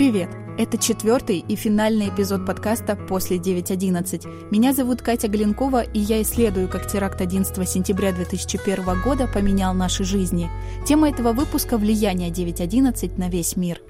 Привет! 0.00 0.30
Это 0.56 0.78
четвертый 0.78 1.44
и 1.46 1.56
финальный 1.56 2.08
эпизод 2.08 2.46
подкаста 2.46 2.96
«После 2.96 3.36
9.11». 3.36 4.50
Меня 4.50 4.72
зовут 4.72 5.02
Катя 5.02 5.28
Глинкова, 5.28 5.82
и 5.82 5.98
я 5.98 6.22
исследую, 6.22 6.70
как 6.70 6.90
теракт 6.90 7.20
11 7.20 7.68
сентября 7.68 8.12
2001 8.12 9.02
года 9.04 9.26
поменял 9.26 9.74
наши 9.74 10.04
жизни. 10.04 10.48
Тема 10.86 11.10
этого 11.10 11.34
выпуска– 11.34 11.76
влияние 11.76 12.30
9.11 12.30 13.18
на 13.18 13.28
весь 13.28 13.58
мир. 13.58 13.82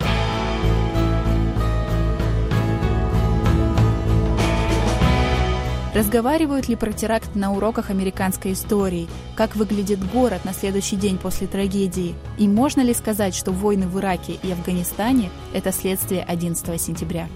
Разговаривают 5.92 6.68
ли 6.68 6.76
про 6.76 6.92
теракт 6.92 7.34
на 7.34 7.52
уроках 7.52 7.90
американской 7.90 8.52
истории? 8.52 9.08
Как 9.34 9.56
выглядит 9.56 9.98
город 10.12 10.44
на 10.44 10.52
следующий 10.52 10.94
день 10.94 11.18
после 11.18 11.48
трагедии? 11.48 12.14
И 12.38 12.46
можно 12.46 12.80
ли 12.80 12.94
сказать, 12.94 13.34
что 13.34 13.50
войны 13.50 13.88
в 13.88 13.98
Ираке 13.98 14.38
и 14.40 14.52
Афганистане– 14.52 15.30
это 15.52 15.72
следствие 15.72 16.22
11 16.22 16.80
сентября? 16.80 17.26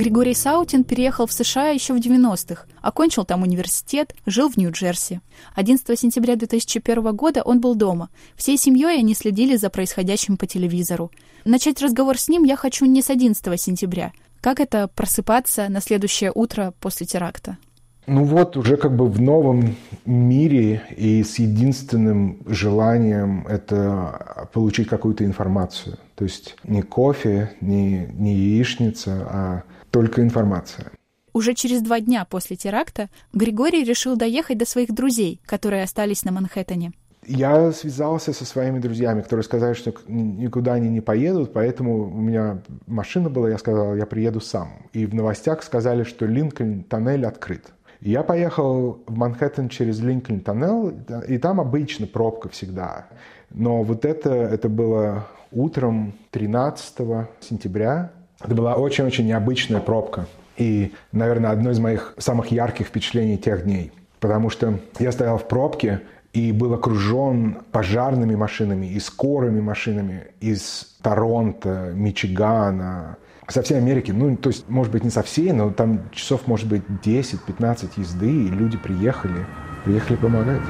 Григорий 0.00 0.32
Саутин 0.32 0.84
переехал 0.84 1.26
в 1.26 1.32
США 1.32 1.68
еще 1.68 1.92
в 1.92 1.98
90-х, 1.98 2.64
окончил 2.80 3.26
там 3.26 3.42
университет, 3.42 4.14
жил 4.24 4.48
в 4.48 4.56
Нью-Джерси. 4.56 5.20
11 5.54 6.00
сентября 6.00 6.36
2001 6.36 7.14
года 7.14 7.42
он 7.42 7.60
был 7.60 7.74
дома. 7.74 8.08
Всей 8.34 8.56
семьей 8.56 9.00
они 9.00 9.12
следили 9.12 9.56
за 9.56 9.68
происходящим 9.68 10.38
по 10.38 10.46
телевизору. 10.46 11.10
Начать 11.44 11.82
разговор 11.82 12.16
с 12.16 12.30
ним 12.30 12.44
я 12.44 12.56
хочу 12.56 12.86
не 12.86 13.02
с 13.02 13.10
11 13.10 13.60
сентября. 13.60 14.12
Как 14.40 14.58
это 14.58 14.88
просыпаться 14.88 15.68
на 15.68 15.82
следующее 15.82 16.32
утро 16.34 16.72
после 16.80 17.04
теракта? 17.04 17.58
Ну 18.06 18.24
вот, 18.24 18.56
уже 18.56 18.78
как 18.78 18.96
бы 18.96 19.06
в 19.06 19.20
новом 19.20 19.76
мире 20.06 20.82
и 20.96 21.22
с 21.22 21.38
единственным 21.38 22.38
желанием 22.46 23.46
это 23.46 24.48
получить 24.54 24.88
какую-то 24.88 25.26
информацию. 25.26 25.98
То 26.14 26.24
есть 26.24 26.56
не 26.64 26.80
кофе, 26.80 27.52
не, 27.60 28.08
не 28.14 28.34
яичница, 28.34 29.28
а 29.30 29.62
только 29.90 30.22
информация. 30.22 30.92
Уже 31.32 31.54
через 31.54 31.80
два 31.80 32.00
дня 32.00 32.24
после 32.24 32.56
теракта 32.56 33.08
Григорий 33.32 33.84
решил 33.84 34.16
доехать 34.16 34.58
до 34.58 34.66
своих 34.66 34.92
друзей, 34.92 35.40
которые 35.46 35.84
остались 35.84 36.24
на 36.24 36.32
Манхэттене. 36.32 36.92
Я 37.26 37.70
связался 37.72 38.32
со 38.32 38.44
своими 38.44 38.78
друзьями, 38.78 39.20
которые 39.20 39.44
сказали, 39.44 39.74
что 39.74 39.94
никуда 40.08 40.74
они 40.74 40.88
не 40.88 41.00
поедут, 41.00 41.52
поэтому 41.52 42.08
у 42.08 42.20
меня 42.20 42.62
машина 42.86 43.28
была, 43.28 43.50
я 43.50 43.58
сказал, 43.58 43.94
я 43.94 44.06
приеду 44.06 44.40
сам. 44.40 44.70
И 44.92 45.06
в 45.06 45.14
новостях 45.14 45.62
сказали, 45.62 46.02
что 46.02 46.26
Линкольн 46.26 46.82
тоннель 46.82 47.26
открыт. 47.26 47.72
Я 48.00 48.22
поехал 48.22 49.02
в 49.06 49.14
Манхэттен 49.14 49.68
через 49.68 50.00
Линкольн 50.00 50.40
тоннел, 50.40 50.92
и 51.28 51.36
там 51.36 51.60
обычно 51.60 52.06
пробка 52.06 52.48
всегда. 52.48 53.06
Но 53.50 53.82
вот 53.82 54.06
это, 54.06 54.30
это 54.30 54.70
было 54.70 55.26
утром 55.52 56.14
13 56.30 57.28
сентября, 57.40 58.12
это 58.42 58.54
была 58.54 58.74
очень-очень 58.74 59.26
необычная 59.26 59.80
пробка. 59.80 60.26
И, 60.56 60.92
наверное, 61.12 61.50
одно 61.50 61.70
из 61.70 61.78
моих 61.78 62.14
самых 62.18 62.50
ярких 62.50 62.86
впечатлений 62.86 63.38
тех 63.38 63.64
дней. 63.64 63.92
Потому 64.18 64.50
что 64.50 64.78
я 64.98 65.12
стоял 65.12 65.38
в 65.38 65.48
пробке 65.48 66.02
и 66.32 66.52
был 66.52 66.74
окружен 66.74 67.58
пожарными 67.72 68.34
машинами 68.34 68.86
и 68.86 69.00
скорыми 69.00 69.60
машинами 69.60 70.28
из 70.40 70.96
Торонто, 71.02 71.92
Мичигана, 71.94 73.16
со 73.48 73.62
всей 73.62 73.78
Америки. 73.78 74.12
Ну, 74.12 74.36
то 74.36 74.50
есть, 74.50 74.68
может 74.68 74.92
быть, 74.92 75.02
не 75.02 75.10
со 75.10 75.22
всей, 75.22 75.52
но 75.52 75.70
там 75.70 76.10
часов, 76.12 76.46
может 76.46 76.68
быть, 76.68 76.82
10-15 77.04 77.90
езды, 77.96 78.30
и 78.30 78.48
люди 78.48 78.76
приехали, 78.76 79.46
приехали 79.84 80.16
помогать. 80.16 80.60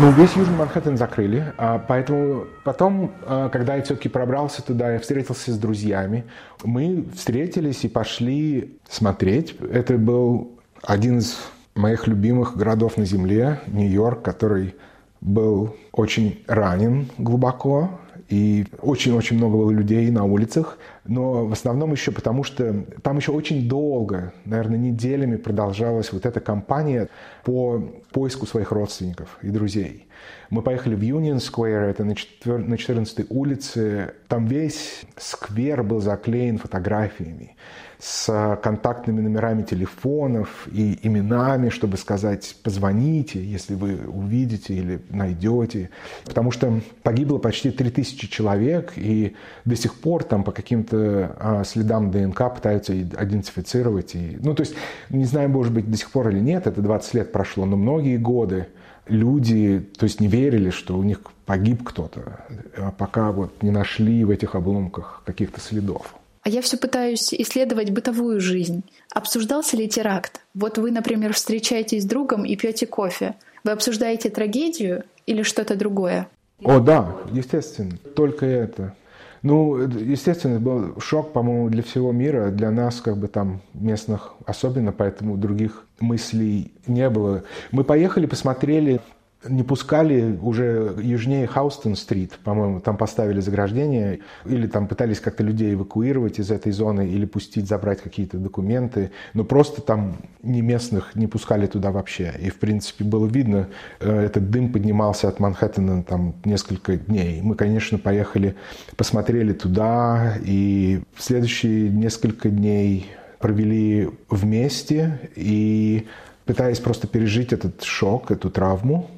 Ну, 0.00 0.10
весь 0.12 0.34
Южный 0.36 0.56
Манхэттен 0.56 0.96
закрыли, 0.96 1.52
а, 1.58 1.78
поэтому 1.78 2.46
потом, 2.64 3.12
а, 3.26 3.50
когда 3.50 3.76
я 3.76 3.82
все-таки 3.82 4.08
пробрался 4.08 4.62
туда, 4.62 4.94
я 4.94 4.98
встретился 4.98 5.52
с 5.52 5.58
друзьями. 5.58 6.24
Мы 6.64 7.04
встретились 7.14 7.84
и 7.84 7.88
пошли 7.88 8.78
смотреть. 8.88 9.54
Это 9.70 9.98
был 9.98 10.52
один 10.82 11.18
из 11.18 11.38
моих 11.74 12.06
любимых 12.06 12.56
городов 12.56 12.96
на 12.96 13.04
Земле, 13.04 13.60
Нью-Йорк, 13.66 14.22
который 14.22 14.74
был 15.20 15.76
очень 15.92 16.42
ранен 16.46 17.10
глубоко, 17.18 17.90
и 18.30 18.66
очень-очень 18.80 19.36
много 19.36 19.58
было 19.58 19.70
людей 19.70 20.10
на 20.10 20.24
улицах, 20.24 20.78
но 21.04 21.46
в 21.46 21.52
основном 21.52 21.92
еще 21.92 22.12
потому, 22.12 22.44
что 22.44 22.84
там 23.02 23.16
еще 23.16 23.32
очень 23.32 23.68
долго, 23.68 24.32
наверное, 24.44 24.78
неделями 24.78 25.36
продолжалась 25.36 26.12
вот 26.12 26.26
эта 26.26 26.40
кампания 26.40 27.08
по 27.44 27.80
поиску 28.12 28.46
своих 28.46 28.70
родственников 28.70 29.38
и 29.42 29.48
друзей. 29.48 30.06
Мы 30.50 30.62
поехали 30.62 30.94
в 30.94 31.00
Union 31.00 31.38
Square, 31.38 31.90
это 31.90 32.04
на 32.04 32.76
14 32.76 33.26
улице, 33.30 34.14
там 34.28 34.46
весь 34.46 35.02
сквер 35.16 35.82
был 35.82 36.00
заклеен 36.00 36.58
фотографиями 36.58 37.56
с 37.98 38.58
контактными 38.62 39.20
номерами 39.20 39.62
телефонов 39.62 40.66
и 40.72 40.98
именами, 41.02 41.68
чтобы 41.68 41.96
сказать 41.96 42.56
«позвоните, 42.64 43.42
если 43.42 43.74
вы 43.74 43.96
увидите 44.06 44.74
или 44.74 45.00
найдете». 45.08 45.90
Потому 46.24 46.50
что 46.50 46.80
погибло 47.04 47.38
почти 47.38 47.70
3000 47.70 48.28
человек, 48.28 48.94
и 48.96 49.36
до 49.64 49.76
сих 49.76 49.94
пор 49.94 50.24
там 50.24 50.42
по 50.42 50.50
каким-то 50.50 50.91
а, 50.94 51.64
следам 51.64 52.10
ДНК 52.10 52.54
пытаются 52.54 53.00
идентифицировать. 53.00 54.14
И, 54.14 54.38
ну, 54.40 54.54
то 54.54 54.62
есть, 54.62 54.74
не 55.10 55.24
знаю, 55.24 55.48
может 55.48 55.72
быть, 55.72 55.90
до 55.90 55.96
сих 55.96 56.10
пор 56.10 56.30
или 56.30 56.40
нет, 56.40 56.66
это 56.66 56.80
20 56.80 57.14
лет 57.14 57.32
прошло, 57.32 57.64
но 57.66 57.76
многие 57.76 58.16
годы 58.16 58.68
люди, 59.06 59.86
то 59.98 60.04
есть 60.04 60.20
не 60.20 60.28
верили, 60.28 60.70
что 60.70 60.96
у 60.96 61.02
них 61.02 61.20
погиб 61.46 61.82
кто-то, 61.84 62.44
а 62.76 62.92
пока 62.92 63.32
вот 63.32 63.62
не 63.62 63.70
нашли 63.70 64.24
в 64.24 64.30
этих 64.30 64.54
обломках 64.54 65.22
каких-то 65.24 65.60
следов. 65.60 66.14
А 66.42 66.48
я 66.48 66.60
все 66.60 66.76
пытаюсь 66.76 67.32
исследовать 67.32 67.90
бытовую 67.90 68.40
жизнь. 68.40 68.82
Обсуждался 69.14 69.76
ли 69.76 69.88
теракт? 69.88 70.40
Вот 70.54 70.76
вы, 70.76 70.90
например, 70.90 71.34
встречаетесь 71.34 72.02
с 72.02 72.06
другом 72.06 72.44
и 72.44 72.56
пьете 72.56 72.86
кофе. 72.86 73.34
Вы 73.62 73.70
обсуждаете 73.70 74.28
трагедию 74.28 75.04
или 75.26 75.42
что-то 75.42 75.76
другое? 75.76 76.28
О, 76.64 76.80
да, 76.80 77.16
естественно, 77.30 77.96
только 78.16 78.46
это. 78.46 78.94
Ну, 79.42 79.76
естественно, 79.76 80.60
был 80.60 81.00
шок, 81.00 81.32
по-моему, 81.32 81.68
для 81.68 81.82
всего 81.82 82.12
мира, 82.12 82.50
для 82.50 82.70
нас, 82.70 83.00
как 83.00 83.16
бы 83.16 83.26
там 83.26 83.60
местных 83.74 84.34
особенно, 84.46 84.92
поэтому 84.92 85.36
других 85.36 85.84
мыслей 85.98 86.72
не 86.86 87.10
было. 87.10 87.42
Мы 87.72 87.82
поехали, 87.82 88.26
посмотрели 88.26 89.00
не 89.48 89.62
пускали 89.62 90.38
уже 90.40 90.94
южнее 91.00 91.46
Хаустон-стрит, 91.46 92.38
по-моему, 92.44 92.80
там 92.80 92.96
поставили 92.96 93.40
заграждение, 93.40 94.20
или 94.44 94.66
там 94.66 94.86
пытались 94.86 95.20
как-то 95.20 95.42
людей 95.42 95.74
эвакуировать 95.74 96.38
из 96.38 96.50
этой 96.50 96.72
зоны, 96.72 97.08
или 97.08 97.24
пустить 97.24 97.68
забрать 97.68 98.00
какие-то 98.00 98.38
документы, 98.38 99.10
но 99.34 99.44
просто 99.44 99.80
там 99.80 100.16
не 100.42 100.60
местных 100.60 101.14
не 101.14 101.26
пускали 101.26 101.66
туда 101.66 101.90
вообще. 101.90 102.32
И, 102.40 102.50
в 102.50 102.58
принципе, 102.58 103.04
было 103.04 103.26
видно, 103.26 103.68
э, 104.00 104.24
этот 104.24 104.50
дым 104.50 104.72
поднимался 104.72 105.28
от 105.28 105.40
Манхэттена 105.40 106.04
там 106.04 106.34
несколько 106.44 106.96
дней. 106.96 107.40
Мы, 107.42 107.54
конечно, 107.54 107.98
поехали, 107.98 108.54
посмотрели 108.96 109.52
туда, 109.52 110.36
и 110.44 111.02
в 111.14 111.22
следующие 111.22 111.90
несколько 111.90 112.48
дней 112.48 113.10
провели 113.40 114.08
вместе 114.30 115.18
и 115.34 116.06
пытаясь 116.44 116.78
просто 116.78 117.06
пережить 117.06 117.52
этот 117.52 117.82
шок, 117.82 118.30
эту 118.30 118.50
травму, 118.50 119.10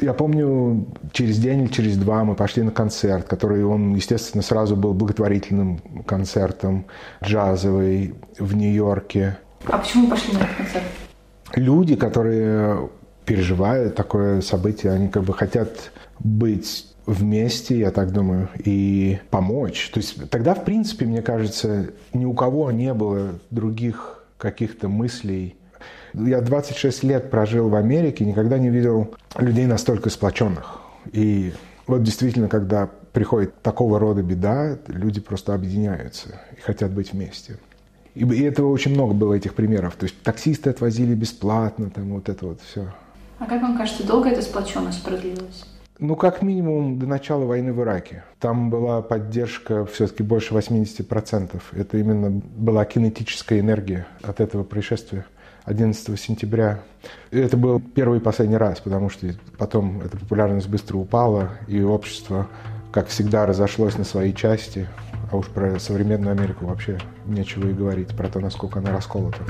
я 0.00 0.12
помню, 0.12 0.86
через 1.12 1.38
день 1.38 1.62
или 1.62 1.68
через 1.68 1.96
два 1.96 2.24
мы 2.24 2.34
пошли 2.34 2.62
на 2.62 2.70
концерт, 2.70 3.26
который 3.26 3.64
он, 3.64 3.94
естественно, 3.94 4.42
сразу 4.42 4.76
был 4.76 4.94
благотворительным 4.94 5.78
концертом, 6.06 6.86
джазовый 7.22 8.14
в 8.38 8.54
Нью-Йорке. 8.56 9.38
А 9.66 9.78
почему 9.78 10.08
пошли 10.08 10.34
на 10.34 10.38
этот 10.38 10.56
концерт? 10.56 10.84
Люди, 11.54 11.96
которые 11.96 12.88
переживают 13.24 13.94
такое 13.94 14.40
событие, 14.40 14.92
они 14.92 15.08
как 15.08 15.24
бы 15.24 15.34
хотят 15.34 15.90
быть 16.18 16.86
вместе, 17.06 17.78
я 17.78 17.90
так 17.90 18.12
думаю, 18.12 18.48
и 18.64 19.18
помочь. 19.30 19.90
То 19.92 19.98
есть 19.98 20.30
тогда, 20.30 20.54
в 20.54 20.64
принципе, 20.64 21.06
мне 21.06 21.22
кажется, 21.22 21.90
ни 22.12 22.24
у 22.24 22.34
кого 22.34 22.70
не 22.70 22.92
было 22.94 23.38
других 23.50 24.24
каких-то 24.36 24.88
мыслей 24.88 25.56
я 26.14 26.40
26 26.40 27.04
лет 27.04 27.30
прожил 27.30 27.68
в 27.68 27.74
Америке, 27.74 28.24
никогда 28.24 28.58
не 28.58 28.70
видел 28.70 29.14
людей 29.36 29.66
настолько 29.66 30.10
сплоченных. 30.10 30.80
И 31.12 31.52
вот 31.86 32.02
действительно, 32.02 32.48
когда 32.48 32.88
приходит 33.12 33.62
такого 33.62 33.98
рода 33.98 34.22
беда, 34.22 34.78
люди 34.88 35.20
просто 35.20 35.54
объединяются 35.54 36.40
и 36.56 36.60
хотят 36.60 36.90
быть 36.92 37.12
вместе. 37.12 37.58
И, 38.14 38.24
и 38.24 38.42
этого 38.42 38.70
очень 38.70 38.92
много 38.92 39.14
было, 39.14 39.34
этих 39.34 39.54
примеров. 39.54 39.96
То 39.96 40.04
есть 40.04 40.20
таксисты 40.22 40.70
отвозили 40.70 41.14
бесплатно, 41.14 41.90
там 41.90 42.12
вот 42.14 42.28
это 42.28 42.46
вот 42.46 42.60
все. 42.60 42.92
А 43.38 43.46
как 43.46 43.62
вам 43.62 43.76
кажется, 43.76 44.06
долго 44.06 44.28
эта 44.28 44.42
сплоченность 44.42 45.02
продлилась? 45.04 45.64
Ну, 46.00 46.14
как 46.14 46.42
минимум 46.42 46.98
до 46.98 47.06
начала 47.06 47.44
войны 47.44 47.72
в 47.72 47.80
Ираке. 47.80 48.22
Там 48.38 48.70
была 48.70 49.02
поддержка 49.02 49.84
все-таки 49.86 50.22
больше 50.22 50.54
80%. 50.54 51.60
Это 51.72 51.98
именно 51.98 52.30
была 52.30 52.84
кинетическая 52.84 53.58
энергия 53.58 54.06
от 54.22 54.40
этого 54.40 54.62
происшествия 54.62 55.26
11 55.68 56.18
сентября. 56.18 56.80
Это 57.30 57.56
был 57.56 57.80
первый 57.80 58.18
и 58.18 58.22
последний 58.22 58.56
раз, 58.56 58.80
потому 58.80 59.10
что 59.10 59.26
потом 59.58 60.00
эта 60.00 60.16
популярность 60.16 60.68
быстро 60.68 60.96
упала, 60.96 61.50
и 61.66 61.82
общество, 61.82 62.48
как 62.90 63.08
всегда, 63.08 63.44
разошлось 63.44 63.96
на 63.98 64.04
свои 64.04 64.32
части. 64.32 64.88
А 65.30 65.36
уж 65.36 65.46
про 65.48 65.78
современную 65.78 66.32
Америку 66.32 66.66
вообще 66.66 66.98
нечего 67.26 67.68
и 67.68 67.74
говорить, 67.74 68.16
про 68.16 68.28
то, 68.28 68.40
насколько 68.40 68.78
она 68.78 68.92
расколота. 68.92 69.42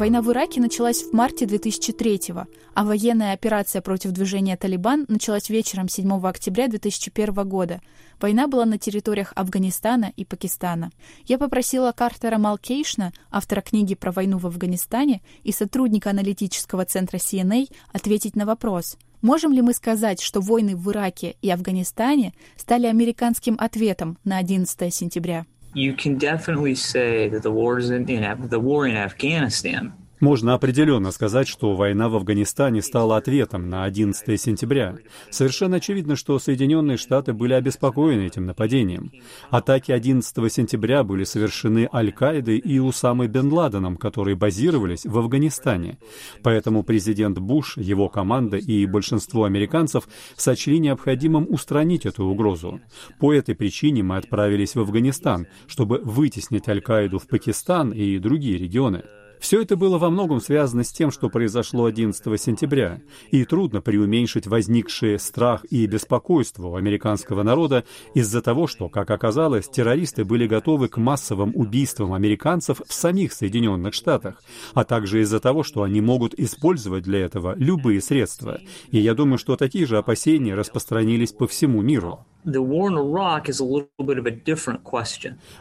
Война 0.00 0.22
в 0.22 0.32
Ираке 0.32 0.62
началась 0.62 1.02
в 1.02 1.12
марте 1.12 1.44
2003 1.44 2.32
а 2.72 2.84
военная 2.84 3.34
операция 3.34 3.82
против 3.82 4.12
движения 4.12 4.56
«Талибан» 4.56 5.04
началась 5.08 5.50
вечером 5.50 5.90
7 5.90 6.26
октября 6.26 6.68
2001 6.68 7.46
года. 7.46 7.82
Война 8.18 8.48
была 8.48 8.64
на 8.64 8.78
территориях 8.78 9.34
Афганистана 9.36 10.14
и 10.16 10.24
Пакистана. 10.24 10.90
Я 11.26 11.36
попросила 11.36 11.92
Картера 11.92 12.38
Малкейшна, 12.38 13.12
автора 13.30 13.60
книги 13.60 13.94
про 13.94 14.10
войну 14.10 14.38
в 14.38 14.46
Афганистане 14.46 15.20
и 15.42 15.52
сотрудника 15.52 16.08
аналитического 16.08 16.86
центра 16.86 17.18
CNA, 17.18 17.70
ответить 17.92 18.36
на 18.36 18.46
вопрос– 18.46 18.96
Можем 19.22 19.52
ли 19.52 19.60
мы 19.60 19.74
сказать, 19.74 20.22
что 20.22 20.40
войны 20.40 20.74
в 20.74 20.90
Ираке 20.90 21.36
и 21.42 21.50
Афганистане 21.50 22.32
стали 22.56 22.86
американским 22.86 23.54
ответом 23.60 24.16
на 24.24 24.38
11 24.38 24.94
сентября? 24.94 25.44
You 25.72 25.94
can 25.94 26.18
definitely 26.18 26.74
say 26.74 27.28
that 27.28 27.42
the 27.42 27.50
in, 27.90 28.08
in 28.08 28.48
the 28.48 28.60
war 28.60 28.86
in 28.86 28.96
Afghanistan 28.96 29.92
Можно 30.20 30.52
определенно 30.52 31.12
сказать, 31.12 31.48
что 31.48 31.74
война 31.74 32.10
в 32.10 32.16
Афганистане 32.16 32.82
стала 32.82 33.16
ответом 33.16 33.70
на 33.70 33.84
11 33.84 34.38
сентября. 34.38 34.96
Совершенно 35.30 35.76
очевидно, 35.76 36.14
что 36.14 36.38
Соединенные 36.38 36.98
Штаты 36.98 37.32
были 37.32 37.54
обеспокоены 37.54 38.26
этим 38.26 38.44
нападением. 38.44 39.12
Атаки 39.48 39.92
11 39.92 40.52
сентября 40.52 41.04
были 41.04 41.24
совершены 41.24 41.88
Аль-Каидой 41.90 42.58
и 42.58 42.78
Усамой 42.78 43.28
бен 43.28 43.50
Ладеном, 43.50 43.96
которые 43.96 44.36
базировались 44.36 45.06
в 45.06 45.18
Афганистане. 45.18 45.98
Поэтому 46.42 46.82
президент 46.82 47.38
Буш, 47.38 47.78
его 47.78 48.10
команда 48.10 48.58
и 48.58 48.84
большинство 48.84 49.44
американцев 49.44 50.06
сочли 50.36 50.78
необходимым 50.80 51.46
устранить 51.48 52.04
эту 52.04 52.26
угрозу. 52.26 52.80
По 53.20 53.32
этой 53.32 53.54
причине 53.54 54.02
мы 54.02 54.18
отправились 54.18 54.74
в 54.74 54.80
Афганистан, 54.80 55.46
чтобы 55.66 55.98
вытеснить 56.04 56.68
Аль-Каиду 56.68 57.18
в 57.18 57.26
Пакистан 57.26 57.90
и 57.92 58.18
другие 58.18 58.58
регионы. 58.58 59.02
Все 59.40 59.62
это 59.62 59.74
было 59.74 59.96
во 59.96 60.10
многом 60.10 60.38
связано 60.40 60.84
с 60.84 60.92
тем, 60.92 61.10
что 61.10 61.30
произошло 61.30 61.86
11 61.86 62.40
сентября, 62.40 63.00
и 63.30 63.46
трудно 63.46 63.80
преуменьшить 63.80 64.46
возникшие 64.46 65.18
страх 65.18 65.64
и 65.70 65.86
беспокойство 65.86 66.66
у 66.66 66.74
американского 66.76 67.42
народа 67.42 67.84
из-за 68.14 68.42
того, 68.42 68.66
что, 68.66 68.90
как 68.90 69.10
оказалось, 69.10 69.66
террористы 69.66 70.26
были 70.26 70.46
готовы 70.46 70.88
к 70.88 70.98
массовым 70.98 71.52
убийствам 71.54 72.12
американцев 72.12 72.82
в 72.86 72.92
самих 72.92 73.32
Соединенных 73.32 73.94
Штатах, 73.94 74.42
а 74.74 74.84
также 74.84 75.22
из-за 75.22 75.40
того, 75.40 75.62
что 75.62 75.82
они 75.82 76.02
могут 76.02 76.34
использовать 76.34 77.04
для 77.04 77.20
этого 77.20 77.54
любые 77.56 78.02
средства. 78.02 78.60
И 78.90 78.98
я 78.98 79.14
думаю, 79.14 79.38
что 79.38 79.56
такие 79.56 79.86
же 79.86 79.96
опасения 79.96 80.54
распространились 80.54 81.32
по 81.32 81.48
всему 81.48 81.80
миру. 81.80 82.26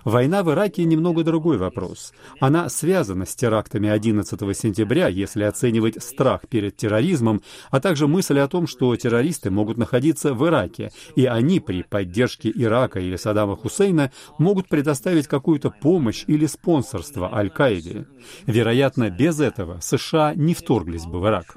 Война 0.05 0.43
в 0.43 0.51
Ираке 0.51 0.85
немного 0.85 1.23
другой 1.23 1.57
вопрос. 1.57 2.13
Она 2.39 2.69
связана 2.69 3.25
с 3.25 3.35
терактами 3.35 3.89
11 3.89 4.39
сентября, 4.57 5.07
если 5.07 5.43
оценивать 5.43 6.01
страх 6.01 6.47
перед 6.47 6.77
терроризмом, 6.77 7.41
а 7.69 7.79
также 7.79 8.07
мысль 8.07 8.39
о 8.39 8.47
том, 8.47 8.67
что 8.67 8.95
террористы 8.95 9.51
могут 9.51 9.77
находиться 9.77 10.33
в 10.33 10.45
Ираке, 10.47 10.91
и 11.15 11.25
они 11.25 11.59
при 11.59 11.83
поддержке 11.83 12.51
Ирака 12.55 12.99
или 12.99 13.17
Саддама 13.17 13.55
Хусейна 13.55 14.11
могут 14.37 14.69
предоставить 14.69 15.27
какую-то 15.27 15.71
помощь 15.71 16.23
или 16.27 16.45
спонсорство 16.45 17.33
Аль-Каиде. 17.33 18.07
Вероятно, 18.45 19.09
без 19.09 19.39
этого 19.39 19.79
США 19.81 20.33
не 20.35 20.53
вторглись 20.53 21.05
бы 21.05 21.19
в 21.19 21.27
Ирак. 21.27 21.55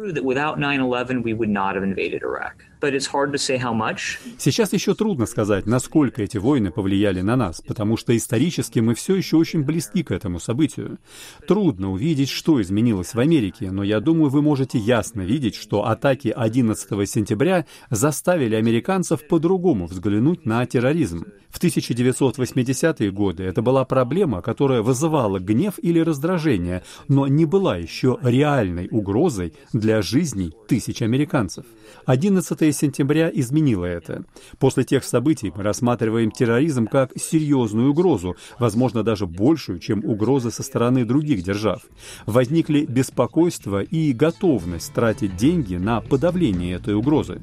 Сейчас 4.38 4.72
еще 4.72 4.94
трудно 4.94 5.26
сказать, 5.26 5.66
насколько 5.66 6.22
эти 6.22 6.36
войны 6.36 6.70
повлияли 6.70 7.20
на 7.20 7.36
нас, 7.36 7.60
потому 7.60 7.96
что 7.96 8.16
исторически 8.16 8.80
мы 8.80 8.94
все 8.94 9.14
еще 9.14 9.36
очень 9.36 9.62
близки 9.62 10.02
к 10.02 10.10
этому 10.10 10.40
событию. 10.40 10.98
Трудно 11.46 11.92
увидеть, 11.92 12.28
что 12.28 12.60
изменилось 12.60 13.14
в 13.14 13.20
Америке, 13.20 13.70
но 13.70 13.82
я 13.82 14.00
думаю, 14.00 14.30
вы 14.30 14.42
можете 14.42 14.78
ясно 14.78 15.22
видеть, 15.22 15.54
что 15.54 15.86
атаки 15.86 16.28
11 16.28 17.08
сентября 17.08 17.66
заставили 17.90 18.54
американцев 18.54 19.26
по-другому 19.28 19.86
взглянуть 19.86 20.44
на 20.46 20.66
терроризм. 20.66 21.24
В 21.52 21.62
1980-е 21.62 23.10
годы 23.10 23.44
это 23.44 23.60
была 23.60 23.84
проблема, 23.84 24.40
которая 24.40 24.80
вызывала 24.80 25.38
гнев 25.38 25.74
или 25.82 26.00
раздражение, 26.00 26.82
но 27.08 27.26
не 27.26 27.44
была 27.44 27.76
еще 27.76 28.18
реальной 28.22 28.88
угрозой 28.90 29.52
для 29.72 30.00
жизней 30.00 30.54
тысяч 30.66 31.02
американцев. 31.02 31.66
11 32.06 32.71
сентября 32.72 33.30
изменило 33.32 33.84
это. 33.84 34.24
После 34.58 34.84
тех 34.84 35.04
событий 35.04 35.52
мы 35.54 35.62
рассматриваем 35.62 36.30
терроризм 36.30 36.86
как 36.86 37.10
серьезную 37.16 37.90
угрозу, 37.90 38.36
возможно, 38.58 39.02
даже 39.02 39.26
большую, 39.26 39.78
чем 39.78 40.04
угрозы 40.04 40.50
со 40.50 40.62
стороны 40.62 41.04
других 41.04 41.42
держав. 41.42 41.82
Возникли 42.26 42.84
беспокойство 42.84 43.82
и 43.82 44.12
готовность 44.12 44.92
тратить 44.92 45.36
деньги 45.36 45.76
на 45.76 46.00
подавление 46.00 46.76
этой 46.76 46.94
угрозы. 46.94 47.42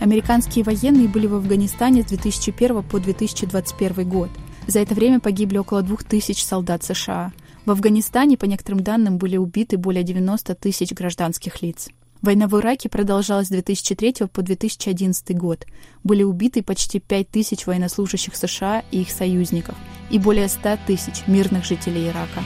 Американские 0.00 0.64
военные 0.64 1.08
были 1.08 1.26
в 1.26 1.34
Афганистане 1.34 2.02
с 2.02 2.06
2001 2.06 2.82
по 2.82 2.98
2021 2.98 4.08
год. 4.08 4.30
За 4.66 4.80
это 4.80 4.94
время 4.94 5.20
погибли 5.20 5.58
около 5.58 5.82
2000 5.82 6.42
солдат 6.44 6.84
США. 6.84 7.32
В 7.66 7.70
Афганистане, 7.70 8.36
по 8.36 8.46
некоторым 8.46 8.82
данным, 8.82 9.18
были 9.18 9.36
убиты 9.36 9.76
более 9.76 10.02
90 10.02 10.54
тысяч 10.54 10.92
гражданских 10.92 11.62
лиц. 11.62 11.88
Война 12.22 12.48
в 12.48 12.58
Ираке 12.58 12.88
продолжалась 12.90 13.46
с 13.46 13.50
2003 13.50 14.26
по 14.32 14.42
2011 14.42 15.36
год. 15.36 15.66
Были 16.04 16.22
убиты 16.22 16.62
почти 16.62 17.00
5 17.00 17.28
тысяч 17.28 17.66
военнослужащих 17.66 18.36
США 18.36 18.84
и 18.90 19.00
их 19.00 19.10
союзников 19.10 19.74
и 20.10 20.18
более 20.18 20.48
100 20.48 20.78
тысяч 20.86 21.26
мирных 21.26 21.64
жителей 21.64 22.08
Ирака. 22.08 22.42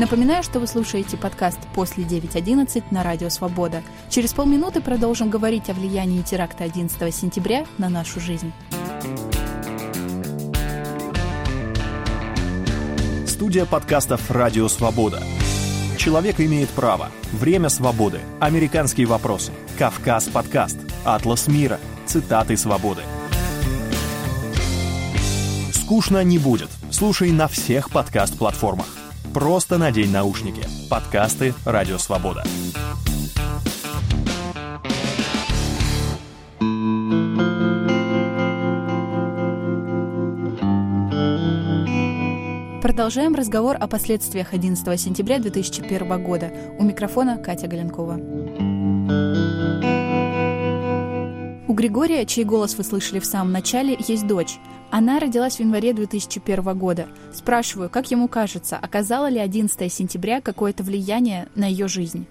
Напоминаю, 0.00 0.42
что 0.42 0.60
вы 0.60 0.66
слушаете 0.66 1.18
подкаст 1.18 1.58
«После 1.74 2.04
9.11» 2.04 2.84
на 2.90 3.02
Радио 3.02 3.28
Свобода. 3.28 3.82
Через 4.08 4.32
полминуты 4.32 4.80
продолжим 4.80 5.28
говорить 5.28 5.68
о 5.68 5.74
влиянии 5.74 6.22
теракта 6.22 6.64
11 6.64 7.14
сентября 7.14 7.66
на 7.76 7.90
нашу 7.90 8.18
жизнь. 8.18 8.50
Студия 13.26 13.66
подкастов 13.66 14.30
«Радио 14.30 14.68
Свобода». 14.68 15.22
Человек 15.98 16.40
имеет 16.40 16.70
право. 16.70 17.10
Время 17.30 17.68
свободы. 17.68 18.20
Американские 18.40 19.06
вопросы. 19.06 19.52
Кавказ 19.78 20.30
подкаст. 20.30 20.78
Атлас 21.04 21.46
мира. 21.46 21.78
Цитаты 22.06 22.56
свободы. 22.56 23.02
Скучно 25.74 26.24
не 26.24 26.38
будет. 26.38 26.70
Слушай 26.90 27.32
на 27.32 27.48
всех 27.48 27.90
подкаст-платформах. 27.90 28.99
Просто 29.32 29.78
надень 29.78 30.10
наушники. 30.10 30.66
Подкасты 30.90 31.54
«Радио 31.64 31.98
Свобода». 31.98 32.42
Продолжаем 42.82 43.36
разговор 43.36 43.76
о 43.78 43.86
последствиях 43.86 44.52
11 44.52 45.00
сентября 45.00 45.38
2001 45.38 46.24
года. 46.24 46.50
У 46.78 46.82
микрофона 46.82 47.38
Катя 47.38 47.68
Галенкова. 47.68 48.18
У 51.70 51.72
Григория, 51.72 52.26
чей 52.26 52.42
голос 52.42 52.76
вы 52.76 52.82
слышали 52.82 53.20
в 53.20 53.24
самом 53.24 53.52
начале, 53.52 53.96
есть 53.96 54.26
дочь. 54.26 54.58
Она 54.90 55.20
родилась 55.20 55.54
в 55.54 55.60
январе 55.60 55.92
2001 55.92 56.76
года. 56.76 57.06
Спрашиваю, 57.32 57.88
как 57.88 58.10
ему 58.10 58.26
кажется, 58.26 58.76
оказало 58.76 59.28
ли 59.28 59.38
11 59.38 59.92
сентября 59.92 60.40
какое-то 60.40 60.82
влияние 60.82 61.46
на 61.54 61.66
ее 61.66 61.86
жизнь? 61.86 62.26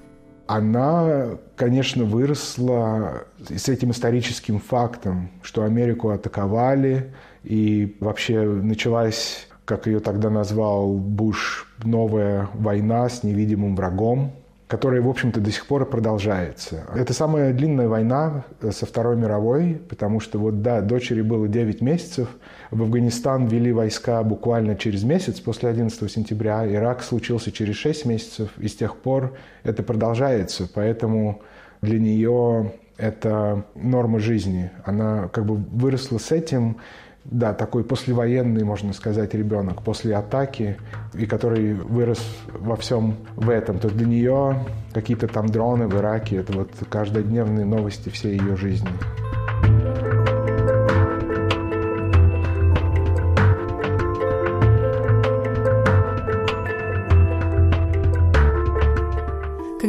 Она, 0.47 1.37
конечно, 1.55 2.03
выросла 2.03 3.27
с 3.47 3.69
этим 3.69 3.91
историческим 3.91 4.59
фактом, 4.59 5.31
что 5.41 5.63
Америку 5.63 6.09
атаковали, 6.09 7.13
и 7.45 7.95
вообще 8.01 8.41
началась, 8.41 9.47
как 9.63 9.87
ее 9.87 10.01
тогда 10.01 10.29
назвал 10.29 10.97
Буш, 10.97 11.65
новая 11.85 12.49
война 12.55 13.07
с 13.07 13.23
невидимым 13.23 13.77
врагом. 13.77 14.33
Которая, 14.69 15.01
в 15.01 15.09
общем-то, 15.09 15.41
до 15.41 15.51
сих 15.51 15.65
пор 15.65 15.89
продолжается. 15.89 16.85
Это 16.93 17.11
самая 17.11 17.53
длинная 17.53 17.87
война 17.87 18.45
э, 18.61 18.69
со 18.71 18.85
Второй 18.85 19.17
мировой, 19.17 19.81
потому 19.89 20.19
что 20.19 20.37
вот, 20.37 20.61
да, 20.61 20.81
дочери 20.81 21.23
было 21.23 21.47
9 21.47 21.81
месяцев, 21.81 22.29
в 22.69 22.79
Афганистан 22.83 23.47
ввели 23.47 23.73
войска 23.73 24.21
буквально 24.21 24.75
через 24.75 25.03
месяц 25.03 25.39
после 25.39 25.69
11 25.69 26.11
сентября, 26.11 26.71
Ирак 26.71 27.01
случился 27.01 27.51
через 27.51 27.77
6 27.77 28.05
месяцев, 28.05 28.51
и 28.59 28.67
с 28.67 28.75
тех 28.75 28.95
пор 28.97 29.35
это 29.63 29.81
продолжается, 29.81 30.69
поэтому 30.71 31.41
для 31.81 31.97
нее 31.97 32.73
это 32.97 33.65
норма 33.73 34.19
жизни. 34.19 34.69
Она 34.85 35.29
как 35.29 35.47
бы 35.47 35.55
выросла 35.55 36.19
с 36.19 36.31
этим, 36.31 36.77
да, 37.25 37.53
такой 37.53 37.83
послевоенный, 37.83 38.63
можно 38.63 38.93
сказать, 38.93 39.33
ребенок 39.33 39.83
после 39.83 40.15
атаки, 40.15 40.77
и 41.13 41.25
который 41.25 41.73
вырос 41.73 42.19
во 42.53 42.75
всем 42.75 43.15
в 43.35 43.49
этом. 43.49 43.79
То 43.79 43.87
есть 43.87 43.97
для 43.97 44.07
нее 44.07 44.65
какие-то 44.93 45.27
там 45.27 45.47
дроны 45.47 45.87
в 45.87 45.95
Ираке, 45.95 46.37
это 46.37 46.53
вот 46.53 46.71
каждодневные 46.89 47.65
новости 47.65 48.09
всей 48.09 48.37
ее 48.37 48.55
жизни. 48.55 48.89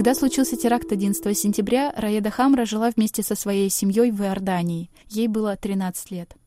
Когда 0.01 0.15
случился 0.15 0.57
теракт 0.57 0.93
11 0.93 1.37
сентября, 1.37 1.93
Раеда 1.95 2.31
Хамра 2.31 2.65
жила 2.65 2.91
вместе 2.97 3.23
со 3.23 3.35
своей 3.35 3.69
семьей 3.69 4.11
в 4.11 4.23
Иордании. 4.23 4.91
Ей 5.09 5.29
было 5.29 5.57
13 5.57 6.11
лет. 6.11 6.39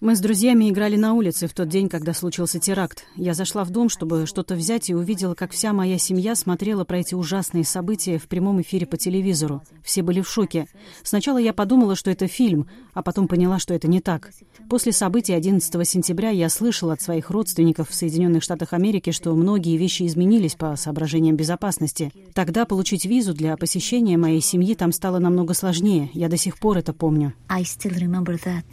Мы 0.00 0.16
с 0.16 0.20
друзьями 0.20 0.70
играли 0.70 0.96
на 0.96 1.14
улице 1.14 1.46
в 1.46 1.54
тот 1.54 1.68
день, 1.68 1.88
когда 1.88 2.14
случился 2.14 2.58
теракт. 2.58 3.04
Я 3.16 3.34
зашла 3.34 3.64
в 3.64 3.70
дом, 3.70 3.88
чтобы 3.88 4.26
что-то 4.26 4.54
взять, 4.54 4.88
и 4.88 4.94
увидела, 4.94 5.34
как 5.34 5.52
вся 5.52 5.72
моя 5.72 5.98
семья 5.98 6.34
смотрела 6.34 6.84
про 6.84 6.98
эти 6.98 7.14
ужасные 7.14 7.64
события 7.64 8.18
в 8.18 8.26
прямом 8.26 8.62
эфире 8.62 8.86
по 8.86 8.96
телевизору. 8.96 9.62
Все 9.82 10.02
были 10.02 10.22
в 10.22 10.28
шоке. 10.28 10.66
Сначала 11.02 11.38
я 11.38 11.52
подумала, 11.52 11.94
что 11.94 12.10
это 12.10 12.26
фильм, 12.26 12.68
а 12.94 13.02
потом 13.02 13.28
поняла, 13.28 13.58
что 13.58 13.74
это 13.74 13.86
не 13.86 14.00
так. 14.00 14.30
После 14.70 14.92
событий 14.92 15.34
11 15.34 15.86
сентября 15.86 16.30
я 16.30 16.48
слышала 16.48 16.94
от 16.94 17.02
своих 17.02 17.30
родственников 17.30 17.90
в 17.90 17.94
Соединенных 17.94 18.42
Штатах 18.42 18.72
Америки, 18.72 19.10
что 19.10 19.34
многие 19.34 19.76
вещи 19.76 20.06
изменились 20.06 20.54
по 20.54 20.74
соображениям 20.76 21.36
безопасности. 21.36 22.12
Тогда 22.32 22.64
получить 22.64 23.04
визу 23.04 23.34
для 23.34 23.56
посещения 23.58 24.16
моей 24.16 24.40
семьи 24.40 24.74
там 24.74 24.90
стало 24.92 25.18
намного 25.18 25.52
сложнее. 25.52 26.10
Я 26.14 26.28
до 26.28 26.38
сих 26.38 26.58
пор 26.58 26.78
это 26.78 26.93
помню. 26.94 27.34
I 27.48 27.62
still 27.62 27.94
remember 27.98 28.42
that. 28.44 28.64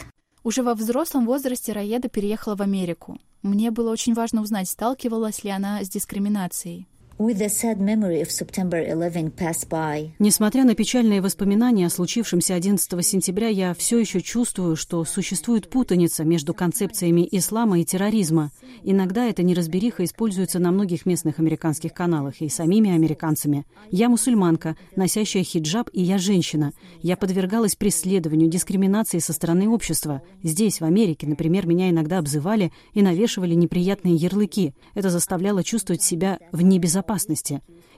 Уже 0.44 0.62
во 0.62 0.74
взрослом 0.74 1.26
возрасте 1.26 1.72
Раеда 1.72 2.08
переехала 2.08 2.56
в 2.56 2.62
Америку. 2.62 3.18
Мне 3.42 3.70
было 3.70 3.90
очень 3.90 4.14
важно 4.14 4.40
узнать, 4.42 4.68
сталкивалась 4.68 5.44
ли 5.44 5.50
она 5.50 5.82
с 5.84 5.88
дискриминацией. 5.88 6.86
With 7.22 7.38
the 7.38 7.48
sad 7.48 7.78
memory 7.78 8.20
of 8.20 8.32
September 8.32 8.84
11 8.84 9.30
passed 9.36 9.68
by, 9.68 10.10
Несмотря 10.18 10.64
на 10.64 10.74
печальные 10.74 11.20
воспоминания 11.20 11.86
о 11.86 11.90
случившемся 11.90 12.56
11 12.56 13.06
сентября, 13.06 13.46
я 13.46 13.74
все 13.74 14.00
еще 14.00 14.20
чувствую, 14.20 14.74
что 14.74 15.04
существует 15.04 15.70
путаница 15.70 16.24
между 16.24 16.52
концепциями 16.52 17.28
ислама 17.30 17.78
и 17.78 17.84
терроризма. 17.84 18.50
Иногда 18.82 19.26
эта 19.26 19.44
неразбериха 19.44 20.02
используется 20.02 20.58
на 20.58 20.72
многих 20.72 21.06
местных 21.06 21.38
американских 21.38 21.94
каналах 21.94 22.40
и 22.40 22.48
самими 22.48 22.90
американцами. 22.90 23.66
Я 23.92 24.08
мусульманка, 24.08 24.76
носящая 24.96 25.44
хиджаб, 25.44 25.90
и 25.92 26.02
я 26.02 26.18
женщина. 26.18 26.72
Я 27.02 27.16
подвергалась 27.16 27.76
преследованию, 27.76 28.50
дискриминации 28.50 29.20
со 29.20 29.32
стороны 29.32 29.68
общества. 29.68 30.22
Здесь, 30.42 30.80
в 30.80 30.84
Америке, 30.84 31.28
например, 31.28 31.68
меня 31.68 31.88
иногда 31.88 32.18
обзывали 32.18 32.72
и 32.94 33.02
навешивали 33.02 33.54
неприятные 33.54 34.16
ярлыки. 34.16 34.74
Это 34.94 35.08
заставляло 35.08 35.62
чувствовать 35.62 36.02
себя 36.02 36.40
в 36.50 36.62
небезопасности. 36.62 37.11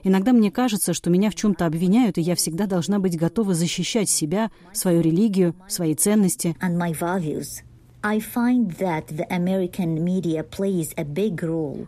Иногда 0.03 0.33
мне 0.33 0.51
кажется, 0.51 0.93
что 0.93 1.09
меня 1.09 1.29
в 1.31 1.35
чем-то 1.35 1.65
обвиняют, 1.65 2.17
и 2.17 2.21
я 2.21 2.35
всегда 2.35 2.67
должна 2.67 2.99
быть 2.99 3.17
готова 3.17 3.53
защищать 3.53 4.09
себя, 4.09 4.51
свою 4.73 5.01
религию, 5.01 5.55
свои 5.67 5.95
ценности. 5.95 6.55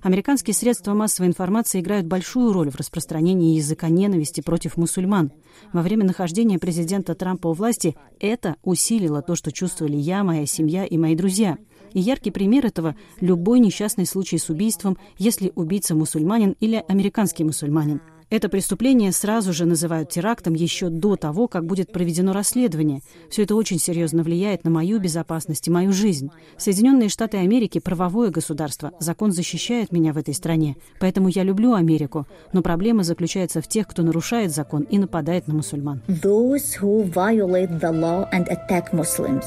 Американские 0.02 0.56
средства 0.56 0.96
массовой 0.96 1.28
информации 1.28 1.80
играют 1.80 2.08
большую 2.08 2.54
роль 2.54 2.72
в 2.72 2.76
распространении 2.76 3.56
языка 3.56 3.90
ненависти 3.90 4.42
против 4.42 4.78
мусульман. 4.78 5.32
Во 5.74 5.84
время 5.84 6.06
нахождения 6.06 6.58
президента 6.58 7.14
Трампа 7.14 7.50
у 7.50 7.54
власти 7.54 7.96
это 8.20 8.56
усилило 8.64 9.22
то, 9.22 9.36
что 9.36 9.52
чувствовали 9.52 9.96
я, 9.96 10.24
моя 10.24 10.48
семья 10.48 10.86
и 10.86 10.98
мои 10.98 11.16
друзья. 11.16 11.60
И 11.94 12.00
яркий 12.00 12.32
пример 12.32 12.66
этого– 12.66 12.96
любой 13.22 13.60
несчастный 13.60 14.06
случай 14.06 14.38
с 14.38 14.50
убийством, 14.50 14.98
если 15.18 15.52
убийца 15.56 15.96
мусульманин 15.96 16.56
или 16.60 16.84
американский 16.88 17.44
мусульманин. 17.44 18.02
Это 18.30 18.50
преступление 18.50 19.14
сразу 19.14 19.54
же 19.54 19.66
называют 19.66 20.10
терактом 20.10 20.54
еще 20.54 20.90
до 20.90 21.16
того, 21.16 21.48
как 21.48 21.66
будет 21.66 21.94
проведено 21.94 22.34
расследование. 22.34 23.02
Все 23.30 23.44
это 23.44 23.56
очень 23.56 23.80
серьезно 23.80 24.22
влияет 24.22 24.66
на 24.66 24.70
мою 24.70 25.00
безопасность 25.00 25.70
и 25.70 25.72
мою 25.72 25.94
жизнь. 25.94 26.30
Соединенные 26.58 27.08
Штаты 27.08 27.38
Америки– 27.38 27.80
правовое 27.84 28.30
государство. 28.30 28.92
Закон 29.00 29.32
защищает 29.32 29.94
меня 29.94 30.12
в 30.12 30.18
этой 30.18 30.34
стране. 30.34 30.76
Поэтому 31.00 31.30
я 31.30 31.44
люблю 31.44 31.74
Америку. 31.74 32.28
Но 32.52 32.62
проблема 32.62 33.04
заключается 33.04 33.62
в 33.62 33.68
тех, 33.70 33.88
кто 33.88 34.04
нарушает 34.04 34.54
закон 34.54 34.82
и 34.84 34.98
нападает 34.98 35.48
на 35.48 35.54
мусульман. 35.54 36.02
Those 36.10 36.76
who 36.82 37.10
violate 37.10 37.80
the 37.80 37.94
law 37.94 38.28
and 38.34 38.46
attack 38.50 38.92
Muslims. 38.92 39.46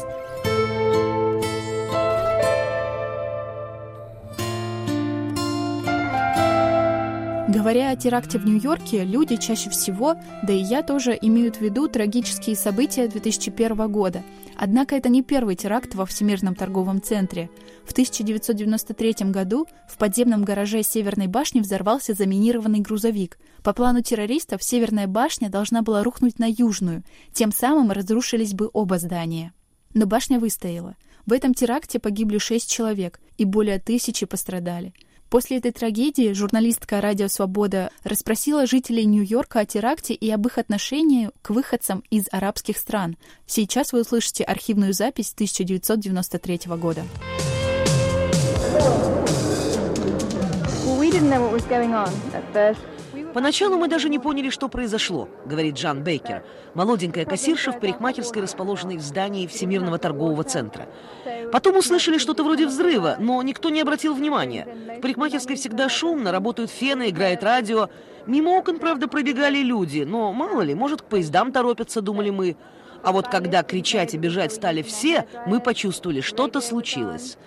Говоря 7.52 7.90
о 7.90 7.96
теракте 7.96 8.38
в 8.38 8.46
Нью-Йорке, 8.46 9.02
люди 9.02 9.34
чаще 9.34 9.70
всего, 9.70 10.14
да 10.44 10.52
и 10.52 10.62
я 10.62 10.84
тоже, 10.84 11.18
имеют 11.20 11.56
в 11.56 11.60
виду 11.60 11.88
трагические 11.88 12.54
события 12.54 13.08
2001 13.08 13.90
года. 13.90 14.22
Однако 14.56 14.94
это 14.94 15.08
не 15.08 15.24
первый 15.24 15.56
теракт 15.56 15.96
во 15.96 16.06
Всемирном 16.06 16.54
торговом 16.54 17.02
центре. 17.02 17.50
В 17.84 17.90
1993 17.90 19.32
году 19.32 19.66
в 19.88 19.98
подземном 19.98 20.44
гараже 20.44 20.84
Северной 20.84 21.26
башни 21.26 21.58
взорвался 21.58 22.14
заминированный 22.14 22.78
грузовик. 22.78 23.36
По 23.64 23.72
плану 23.72 24.00
террористов 24.00 24.62
Северная 24.62 25.08
башня 25.08 25.48
должна 25.48 25.82
была 25.82 26.04
рухнуть 26.04 26.38
на 26.38 26.46
Южную, 26.48 27.02
тем 27.32 27.50
самым 27.50 27.90
разрушились 27.90 28.54
бы 28.54 28.70
оба 28.72 29.00
здания. 29.00 29.52
Но 29.92 30.06
башня 30.06 30.38
выстояла. 30.38 30.94
В 31.26 31.32
этом 31.32 31.52
теракте 31.54 31.98
погибли 31.98 32.38
шесть 32.38 32.70
человек, 32.70 33.18
и 33.38 33.44
более 33.44 33.80
тысячи 33.80 34.24
пострадали. 34.24 34.94
После 35.30 35.58
этой 35.58 35.70
трагедии 35.70 36.32
журналистка 36.32 37.00
«Радио 37.00 37.28
Свобода» 37.28 37.92
расспросила 38.02 38.66
жителей 38.66 39.04
Нью-Йорка 39.04 39.60
о 39.60 39.64
теракте 39.64 40.12
и 40.12 40.28
об 40.28 40.44
их 40.48 40.58
отношении 40.58 41.30
к 41.40 41.50
выходцам 41.50 42.02
из 42.10 42.26
арабских 42.32 42.76
стран. 42.76 43.16
Сейчас 43.46 43.92
вы 43.92 44.00
услышите 44.00 44.42
архивную 44.42 44.92
запись 44.92 45.32
1993 45.32 46.62
года. 46.76 47.04
Well, 50.84 50.98
we 50.98 51.12
didn't 51.12 51.30
know 51.30 51.40
what 51.40 51.52
was 51.52 51.64
going 51.66 51.94
on 51.94 52.10
at 52.34 52.42
first. 52.52 52.99
Поначалу 53.32 53.76
мы 53.76 53.88
даже 53.88 54.08
не 54.08 54.18
поняли, 54.18 54.50
что 54.50 54.68
произошло, 54.68 55.28
говорит 55.44 55.76
Джан 55.76 56.02
Бейкер, 56.02 56.42
молоденькая 56.74 57.24
кассирша 57.24 57.72
в 57.72 57.78
парикмахерской, 57.78 58.42
расположенной 58.42 58.96
в 58.96 59.02
здании 59.02 59.46
Всемирного 59.46 59.98
торгового 59.98 60.42
центра. 60.42 60.88
Потом 61.52 61.76
услышали 61.76 62.18
что-то 62.18 62.42
вроде 62.42 62.66
взрыва, 62.66 63.16
но 63.18 63.40
никто 63.42 63.70
не 63.70 63.80
обратил 63.80 64.14
внимания. 64.14 64.66
В 64.98 65.00
парикмахерской 65.00 65.56
всегда 65.56 65.88
шумно, 65.88 66.32
работают 66.32 66.70
фены, 66.70 67.10
играет 67.10 67.44
радио. 67.44 67.88
Мимо 68.26 68.50
окон, 68.50 68.78
правда, 68.78 69.08
пробегали 69.08 69.58
люди, 69.58 70.02
но 70.02 70.32
мало 70.32 70.62
ли, 70.62 70.74
может, 70.74 71.02
к 71.02 71.04
поездам 71.04 71.52
торопятся, 71.52 72.00
думали 72.00 72.30
мы. 72.30 72.56
А 73.02 73.12
вот 73.12 73.28
когда 73.28 73.62
кричать 73.62 74.14
и 74.14 74.18
бежать 74.18 74.52
стали 74.52 74.82
все, 74.82 75.26
мы 75.46 75.60
почувствовали, 75.60 76.20
что-то 76.20 76.60
случилось. 76.60 77.38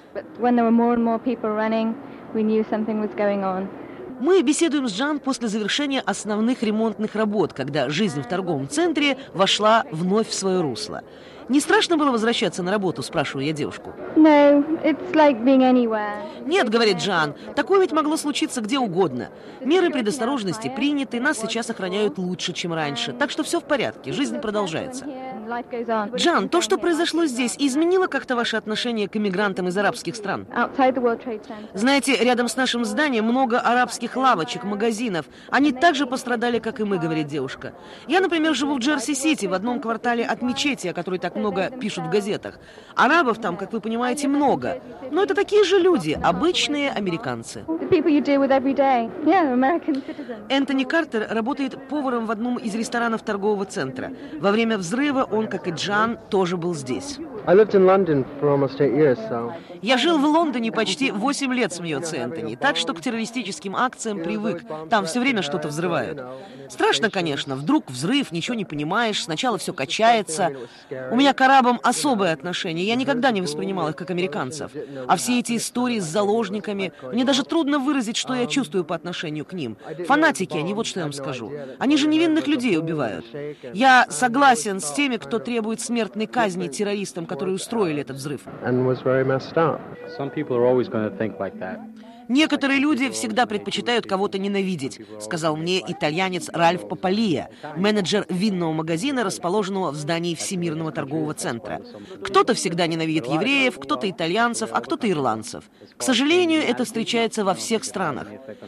Мы 4.25 4.41
беседуем 4.41 4.87
с 4.87 4.93
Жан 4.93 5.19
после 5.19 5.49
завершения 5.49 5.99
основных 5.99 6.63
ремонтных 6.63 7.13
работ, 7.13 7.51
когда 7.51 7.89
жизнь 7.89 8.21
в 8.21 8.25
торговом 8.29 8.69
центре 8.69 9.17
вошла 9.33 9.83
вновь 9.91 10.29
в 10.29 10.33
свое 10.33 10.61
русло. 10.61 11.01
Не 11.49 11.59
страшно 11.59 11.97
было 11.97 12.11
возвращаться 12.11 12.63
на 12.63 12.71
работу, 12.71 13.03
спрашиваю 13.03 13.45
я 13.45 13.53
девушку. 13.53 13.93
No, 14.15 14.63
it's 14.83 15.13
like 15.13 15.43
being 15.43 15.61
anywhere. 15.61 16.15
Нет, 16.45 16.69
говорит 16.69 17.01
Жан, 17.01 17.35
такое 17.55 17.81
ведь 17.81 17.91
могло 17.91 18.17
случиться 18.17 18.61
где 18.61 18.79
угодно. 18.79 19.29
Меры 19.61 19.89
предосторожности 19.89 20.71
приняты, 20.73 21.19
нас 21.19 21.39
сейчас 21.39 21.69
охраняют 21.69 22.17
лучше, 22.17 22.53
чем 22.53 22.73
раньше. 22.73 23.13
Так 23.13 23.31
что 23.31 23.43
все 23.43 23.59
в 23.59 23.63
порядке, 23.63 24.13
жизнь 24.13 24.39
продолжается. 24.39 25.05
Джан, 26.15 26.49
то, 26.49 26.61
что 26.61 26.77
произошло 26.77 27.25
здесь, 27.25 27.55
изменило 27.59 28.07
как-то 28.07 28.35
ваше 28.35 28.57
отношение 28.57 29.07
к 29.07 29.17
иммигрантам 29.17 29.67
из 29.67 29.77
арабских 29.77 30.15
стран? 30.15 30.47
Знаете, 31.73 32.15
рядом 32.15 32.47
с 32.47 32.55
нашим 32.55 32.85
зданием 32.85 33.25
много 33.25 33.59
арабских 33.59 34.15
лавочек, 34.15 34.63
магазинов. 34.63 35.25
Они 35.49 35.71
так 35.71 35.95
же 35.95 36.05
пострадали, 36.05 36.59
как 36.59 36.79
и 36.79 36.83
мы, 36.83 36.97
говорит 36.97 37.27
девушка. 37.27 37.73
Я, 38.07 38.21
например, 38.21 38.55
живу 38.55 38.75
в 38.75 38.79
Джерси-Сити, 38.79 39.45
в 39.45 39.53
одном 39.53 39.79
квартале 39.79 40.25
от 40.25 40.41
мечети, 40.41 40.87
о 40.87 40.93
которой 40.93 41.19
так 41.19 41.32
так 41.33 41.39
много 41.39 41.69
пишут 41.69 42.05
в 42.05 42.09
газетах. 42.09 42.59
Арабов 42.95 43.39
там, 43.39 43.57
как 43.57 43.73
вы 43.73 43.81
понимаете, 43.81 44.27
много. 44.27 44.81
Но 45.11 45.23
это 45.23 45.33
такие 45.33 45.63
же 45.63 45.79
люди, 45.79 46.17
обычные 46.23 46.91
американцы. 46.91 47.63
Энтони 50.49 50.83
Картер 50.83 51.27
работает 51.29 51.87
поваром 51.87 52.25
в 52.25 52.31
одном 52.31 52.57
из 52.57 52.75
ресторанов 52.75 53.23
торгового 53.23 53.65
центра. 53.65 54.11
Во 54.39 54.51
время 54.51 54.77
взрыва 54.77 55.27
он, 55.31 55.47
как 55.47 55.67
и 55.67 55.71
Джан, 55.71 56.17
тоже 56.29 56.57
был 56.57 56.75
здесь. 56.75 57.17
Я 59.81 59.97
жил 59.97 60.17
в 60.17 60.25
Лондоне 60.25 60.71
почти 60.71 61.11
8 61.11 61.53
лет, 61.53 61.73
смеется 61.73 62.15
Энтони, 62.15 62.55
так 62.55 62.77
что 62.77 62.93
к 62.93 63.01
террористическим 63.01 63.75
акциям 63.75 64.19
привык. 64.23 64.63
Там 64.89 65.05
все 65.05 65.19
время 65.19 65.41
что-то 65.41 65.67
взрывают. 65.67 66.23
Страшно, 66.69 67.09
конечно, 67.09 67.55
вдруг 67.55 67.89
взрыв, 67.89 68.31
ничего 68.31 68.55
не 68.55 68.65
понимаешь, 68.65 69.21
сначала 69.21 69.57
все 69.57 69.73
качается. 69.73 70.53
У 71.11 71.15
меня 71.15 71.22
к 71.31 71.39
арабам 71.39 71.79
особое 71.81 72.33
отношение, 72.33 72.85
я 72.85 72.95
никогда 72.95 73.31
не 73.31 73.39
воспринимал 73.41 73.87
их 73.87 73.95
как 73.95 74.09
американцев. 74.09 74.71
А 75.07 75.15
все 75.15 75.39
эти 75.39 75.55
истории 75.55 75.99
с 75.99 76.03
заложниками, 76.03 76.91
мне 77.13 77.23
даже 77.23 77.43
трудно 77.45 77.79
выразить, 77.79 78.17
что 78.17 78.33
я 78.33 78.45
чувствую 78.47 78.83
по 78.83 78.95
отношению 78.95 79.45
к 79.45 79.53
ним. 79.53 79.77
Фанатики 80.07 80.57
они, 80.57 80.73
вот 80.73 80.87
что 80.87 80.99
я 80.99 81.05
вам 81.05 81.13
скажу. 81.13 81.51
Они 81.79 81.95
же 81.95 82.07
невинных 82.07 82.47
людей 82.47 82.77
убивают. 82.77 83.25
Я 83.73 84.05
согласен 84.09 84.81
с 84.81 84.91
теми, 84.91 85.15
кто 85.17 85.39
требует 85.39 85.79
смертной 85.79 86.27
казни 86.27 86.67
террористам, 86.67 87.25
которые 87.25 87.55
устроили 87.55 88.01
этот 88.01 88.17
взрыв. 88.17 88.41
Некоторые 92.27 92.79
люди 92.79 93.09
всегда 93.09 93.45
предпочитают 93.45 94.05
кого-то 94.05 94.37
ненавидеть, 94.37 95.01
сказал 95.19 95.55
мне 95.55 95.79
итальянец 95.79 96.49
Ральф 96.53 96.87
Папалия, 96.87 97.49
менеджер 97.75 98.25
винного 98.29 98.73
магазина, 98.73 99.23
расположенного 99.23 99.91
в 99.91 99.95
здании 99.95 100.35
Всемирного 100.35 100.91
торгового 100.91 101.33
центра. 101.33 101.81
Кто-то 102.23 102.53
всегда 102.53 102.87
ненавидит 102.87 103.27
евреев, 103.27 103.79
кто-то 103.79 104.09
итальянцев, 104.09 104.69
а 104.71 104.81
кто-то 104.81 105.09
ирландцев. 105.09 105.65
К 105.97 106.03
сожалению, 106.03 106.61
это 106.61 106.85
встречается 106.85 107.43
во 107.43 107.53
всех 107.53 107.83
странах. 107.83 108.27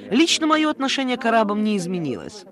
Лично 0.09 0.47
мое 0.47 0.69
отношение 0.69 1.17
к 1.17 1.25
арабам 1.25 1.63
не 1.63 1.77
изменилось. 1.77 2.45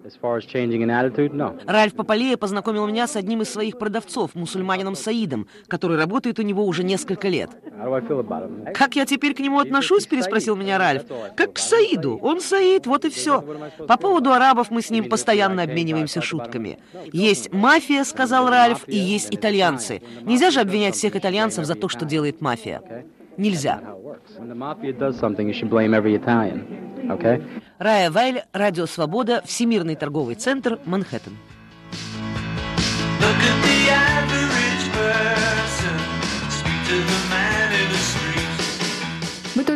Ральф 1.65 1.93
Папалия 1.93 2.37
познакомил 2.37 2.87
меня 2.87 3.07
с 3.07 3.15
одним 3.15 3.41
из 3.41 3.49
своих 3.49 3.77
продавцов, 3.77 4.35
мусульманином 4.35 4.95
Саидом, 4.95 5.47
который 5.67 5.97
работает 5.97 6.39
у 6.39 6.41
него 6.41 6.65
уже 6.65 6.83
несколько 6.83 7.27
лет. 7.27 7.49
«Как 8.73 8.95
я 8.95 9.05
теперь 9.05 9.33
к 9.33 9.39
нему 9.39 9.59
отношусь?»– 9.59 10.05
переспросил 10.07 10.55
меня 10.55 10.77
Ральф. 10.77 10.92
Ральф. 10.93 11.35
Как 11.35 11.53
к 11.53 11.59
Саиду. 11.59 12.17
Он 12.21 12.41
Саид, 12.41 12.87
вот 12.87 13.05
и 13.05 13.09
все. 13.09 13.41
По 13.87 13.97
поводу 13.97 14.31
арабов 14.31 14.71
мы 14.71 14.81
с 14.81 14.89
ним 14.89 15.09
постоянно 15.09 15.63
обмениваемся 15.63 16.21
шутками. 16.21 16.79
Есть 17.11 17.51
мафия, 17.51 18.03
сказал 18.03 18.49
Ральф, 18.49 18.83
и 18.87 18.97
есть 18.97 19.33
итальянцы. 19.33 20.01
Нельзя 20.21 20.51
же 20.51 20.61
обвинять 20.61 20.95
всех 20.95 21.15
итальянцев 21.15 21.65
за 21.65 21.75
то, 21.75 21.89
что 21.89 22.05
делает 22.05 22.41
мафия. 22.41 22.81
Нельзя. 23.37 23.81
Рая 27.79 28.11
Вайль, 28.11 28.43
Радио 28.53 28.85
Свобода, 28.85 29.41
Всемирный 29.45 29.95
торговый 29.95 30.35
центр, 30.35 30.79
Манхэттен. 30.85 31.37
Look 33.19 33.41
at 33.41 33.57
the 33.63 33.89
average 33.89 34.85
person, 34.91 35.95
speak 36.49 36.81
to 36.89 36.95
the 36.95 37.29
man 37.29 37.42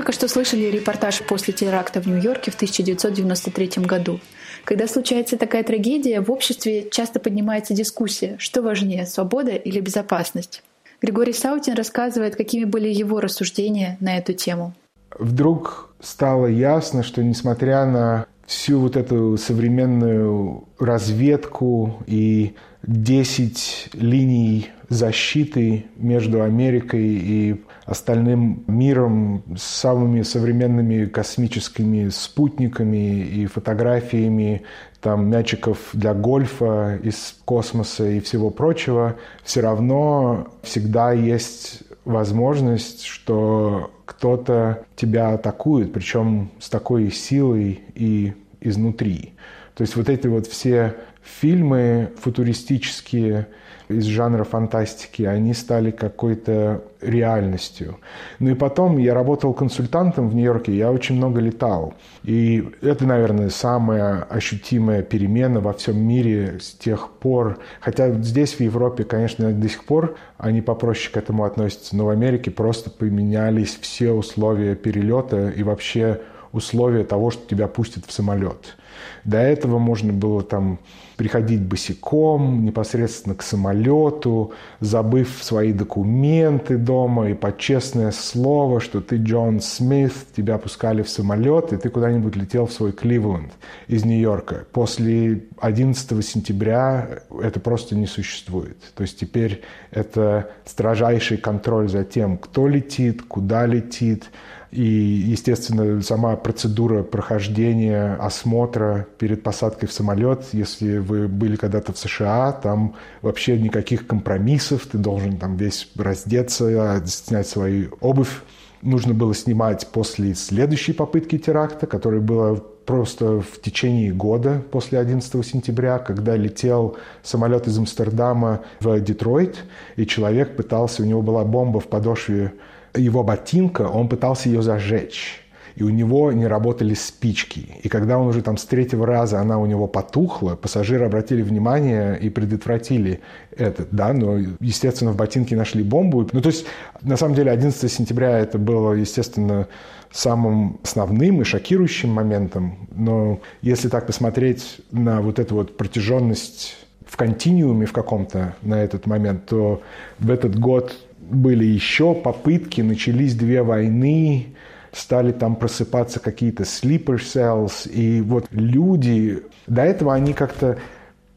только 0.07 0.19
что 0.19 0.29
слышали 0.29 0.71
репортаж 0.71 1.21
после 1.27 1.53
теракта 1.53 1.99
в 1.99 2.05
Нью-Йорке 2.05 2.49
в 2.49 2.55
1993 2.55 3.83
году. 3.83 4.21
Когда 4.63 4.87
случается 4.87 5.35
такая 5.35 5.63
трагедия, 5.63 6.21
в 6.21 6.31
обществе 6.31 6.87
часто 6.89 7.19
поднимается 7.19 7.73
дискуссия, 7.73 8.37
что 8.39 8.61
важнее, 8.61 9.05
свобода 9.05 9.51
или 9.51 9.81
безопасность. 9.81 10.63
Григорий 11.01 11.33
Саутин 11.33 11.73
рассказывает, 11.73 12.37
какими 12.37 12.63
были 12.63 12.87
его 12.87 13.19
рассуждения 13.19 13.97
на 13.99 14.17
эту 14.17 14.31
тему. 14.31 14.73
Вдруг 15.19 15.93
стало 15.99 16.45
ясно, 16.47 17.03
что 17.03 17.21
несмотря 17.21 17.85
на 17.85 18.27
всю 18.45 18.79
вот 18.79 18.95
эту 18.95 19.35
современную 19.35 20.69
разведку 20.79 22.01
и 22.07 22.53
10 22.83 23.89
линий 23.91 24.70
защиты 24.89 25.85
между 25.97 26.43
Америкой 26.43 27.05
и 27.05 27.63
остальным 27.85 28.63
миром 28.67 29.43
с 29.57 29.63
самыми 29.63 30.21
современными 30.21 31.05
космическими 31.05 32.09
спутниками 32.09 33.21
и 33.21 33.45
фотографиями 33.45 34.63
там 35.01 35.29
мячиков 35.29 35.77
для 35.93 36.13
гольфа 36.13 37.00
из 37.03 37.35
космоса 37.45 38.07
и 38.07 38.19
всего 38.19 38.50
прочего, 38.50 39.15
все 39.43 39.61
равно 39.61 40.47
всегда 40.63 41.11
есть 41.11 41.83
возможность, 42.05 43.03
что 43.03 43.91
кто-то 44.05 44.85
тебя 44.95 45.33
атакует, 45.33 45.93
причем 45.93 46.50
с 46.59 46.69
такой 46.69 47.11
силой 47.11 47.81
и 47.93 48.33
изнутри. 48.61 49.33
То 49.75 49.83
есть 49.83 49.95
вот 49.95 50.09
эти 50.09 50.27
вот 50.27 50.47
все 50.47 50.95
фильмы 51.21 52.11
футуристические, 52.19 53.47
из 53.89 54.03
жанра 54.05 54.43
фантастики, 54.43 55.23
они 55.23 55.53
стали 55.53 55.91
какой-то 55.91 56.83
реальностью. 57.01 57.97
Ну 58.39 58.51
и 58.51 58.53
потом 58.53 58.97
я 58.97 59.13
работал 59.13 59.53
консультантом 59.53 60.29
в 60.29 60.35
Нью-Йорке, 60.35 60.75
я 60.75 60.91
очень 60.91 61.15
много 61.15 61.39
летал. 61.39 61.93
И 62.23 62.67
это, 62.81 63.05
наверное, 63.05 63.50
самая 63.50 64.23
ощутимая 64.23 65.03
перемена 65.03 65.61
во 65.61 65.73
всем 65.73 65.97
мире 66.00 66.59
с 66.59 66.71
тех 66.71 67.09
пор. 67.09 67.59
Хотя 67.79 68.11
здесь, 68.11 68.55
в 68.55 68.59
Европе, 68.59 69.03
конечно, 69.03 69.51
до 69.53 69.69
сих 69.69 69.85
пор 69.85 70.17
они 70.37 70.61
попроще 70.61 71.13
к 71.13 71.17
этому 71.17 71.45
относятся, 71.45 71.95
но 71.95 72.05
в 72.05 72.09
Америке 72.09 72.51
просто 72.51 72.89
поменялись 72.89 73.77
все 73.79 74.11
условия 74.11 74.75
перелета 74.75 75.50
и 75.50 75.63
вообще 75.63 76.21
условия 76.51 77.03
того, 77.03 77.31
что 77.31 77.47
тебя 77.47 77.67
пустят 77.67 78.05
в 78.05 78.11
самолет. 78.11 78.75
До 79.23 79.37
этого 79.37 79.77
можно 79.77 80.13
было 80.13 80.41
там 80.41 80.79
приходить 81.18 81.64
босиком 81.64 82.64
непосредственно 82.64 83.36
к 83.36 83.42
самолету, 83.42 84.53
забыв 84.80 85.44
свои 85.44 85.74
документы 85.74 86.77
дома 86.77 87.30
и 87.30 87.34
под 87.34 87.58
честное 87.58 88.12
слово, 88.12 88.80
что 88.80 89.01
ты 89.01 89.18
Джон 89.18 89.60
Смит, 89.60 90.14
тебя 90.36 90.60
пускали 90.60 91.01
в 91.01 91.10
самолет, 91.10 91.74
и 91.74 91.77
ты 91.77 91.90
куда-нибудь 91.90 92.36
летел 92.36 92.68
в 92.68 92.72
свой 92.72 92.92
Кливленд 92.92 93.51
из 93.88 94.06
Нью-Йорка. 94.06 94.66
После 94.72 95.44
11 95.60 96.25
сентября 96.25 97.22
это 97.42 97.60
просто 97.60 97.96
не 97.96 98.06
существует. 98.06 98.77
То 98.96 99.01
есть 99.01 99.20
теперь 99.20 99.64
это 99.90 100.51
строжайший 100.66 101.38
контроль 101.38 101.90
за 101.90 102.03
тем, 102.03 102.38
кто 102.38 102.68
летит, 102.68 103.24
куда 103.24 103.66
летит, 103.66 104.30
и, 104.77 104.83
естественно, 105.31 106.03
сама 106.03 106.35
процедура 106.35 107.01
прохождения 107.01 108.13
осмотра 108.20 109.07
перед 109.18 109.42
посадкой 109.42 109.90
в 109.90 109.92
самолет, 109.92 110.46
если 110.51 111.00
вы 111.00 111.27
были 111.27 111.55
когда-то 111.55 111.94
в 111.94 111.98
США, 111.98 112.51
там 112.51 112.94
вообще 113.24 113.59
никаких 113.59 114.05
компромиссов, 114.05 114.85
ты 114.85 115.00
должен 115.00 115.37
там 115.37 115.57
весь 115.57 115.90
раздеться, 115.96 117.01
снять 117.07 117.48
свою 117.48 117.98
обувь. 118.01 118.44
Нужно 118.83 119.16
было 119.16 119.33
снимать 119.33 119.87
после 119.92 120.35
следующей 120.35 120.94
попытки 120.94 121.40
теракта, 121.40 121.87
которая 121.87 122.22
была 122.22 122.57
просто 122.85 123.42
в 123.42 123.59
течение 123.59 124.13
года 124.13 124.61
после 124.70 125.00
11 125.00 125.44
сентября, 125.44 125.98
когда 125.98 126.35
летел 126.35 126.98
самолет 127.24 127.68
из 127.68 127.79
Амстердама 127.79 128.61
в 128.79 129.00
Детройт, 129.00 129.57
и 129.96 130.05
человек 130.05 130.55
пытался, 130.55 131.01
у 131.01 131.05
него 131.07 131.24
была 131.24 131.44
бомба 131.44 131.79
в 131.79 131.87
подошве 131.87 132.53
его 132.98 133.24
ботинка, 133.24 133.83
он 133.83 134.10
пытался 134.10 134.50
ее 134.50 134.62
зажечь 134.62 135.44
и 135.77 135.83
у 135.83 135.90
него 135.90 136.31
не 136.31 136.48
работали 136.48 136.96
спички. 136.96 137.70
И 137.83 137.88
когда 137.88 138.18
он 138.18 138.27
уже 138.27 138.42
там 138.42 138.57
с 138.57 138.66
третьего 138.66 139.05
раза 139.05 139.40
она 139.40 139.60
у 139.60 139.68
него 139.68 139.86
потухла, 139.86 140.55
пассажиры 140.55 141.05
обратили 141.05 141.44
внимание 141.44 142.18
и 142.20 142.29
предотвратили 142.29 143.20
это, 143.55 143.86
да, 143.92 144.12
но, 144.12 144.38
естественно, 144.60 145.12
в 145.12 145.16
ботинке 145.16 145.55
нашли 145.55 145.83
бомбу. 145.83 146.27
Ну, 146.31 146.42
то 146.42 146.50
есть, 146.50 146.66
на 147.03 147.16
самом 147.16 147.36
деле, 147.36 147.51
11 147.51 147.92
сентября 147.92 148.40
это 148.40 148.57
было, 148.57 148.94
естественно, 148.94 149.68
самым 150.12 150.79
основным 150.81 151.42
и 151.42 151.44
шокирующим 151.44 152.10
моментом. 152.10 152.88
Но 152.96 153.40
если 153.62 153.88
так 153.88 154.07
посмотреть 154.07 154.81
на 154.92 155.22
вот 155.22 155.38
эту 155.38 155.53
вот 155.53 155.77
протяженность 155.77 156.75
в 157.05 157.16
континууме 157.18 157.86
в 157.86 157.94
каком-то 157.94 158.55
на 158.64 158.81
этот 158.81 159.05
момент, 159.05 159.46
то 159.46 159.83
в 160.18 160.31
этот 160.31 160.57
год 160.57 160.96
были 161.29 161.66
еще 161.66 162.13
попытки, 162.13 162.81
начались 162.81 163.35
две 163.35 163.61
войны, 163.61 164.48
стали 164.92 165.31
там 165.31 165.55
просыпаться 165.55 166.20
какие-то 166.20 166.63
sleeper 166.63 167.18
cells, 167.18 167.90
и 167.90 168.22
вот 168.22 168.48
люди, 168.51 169.44
до 169.68 169.83
этого 169.83 170.13
они 170.13 170.33
как-то, 170.33 170.77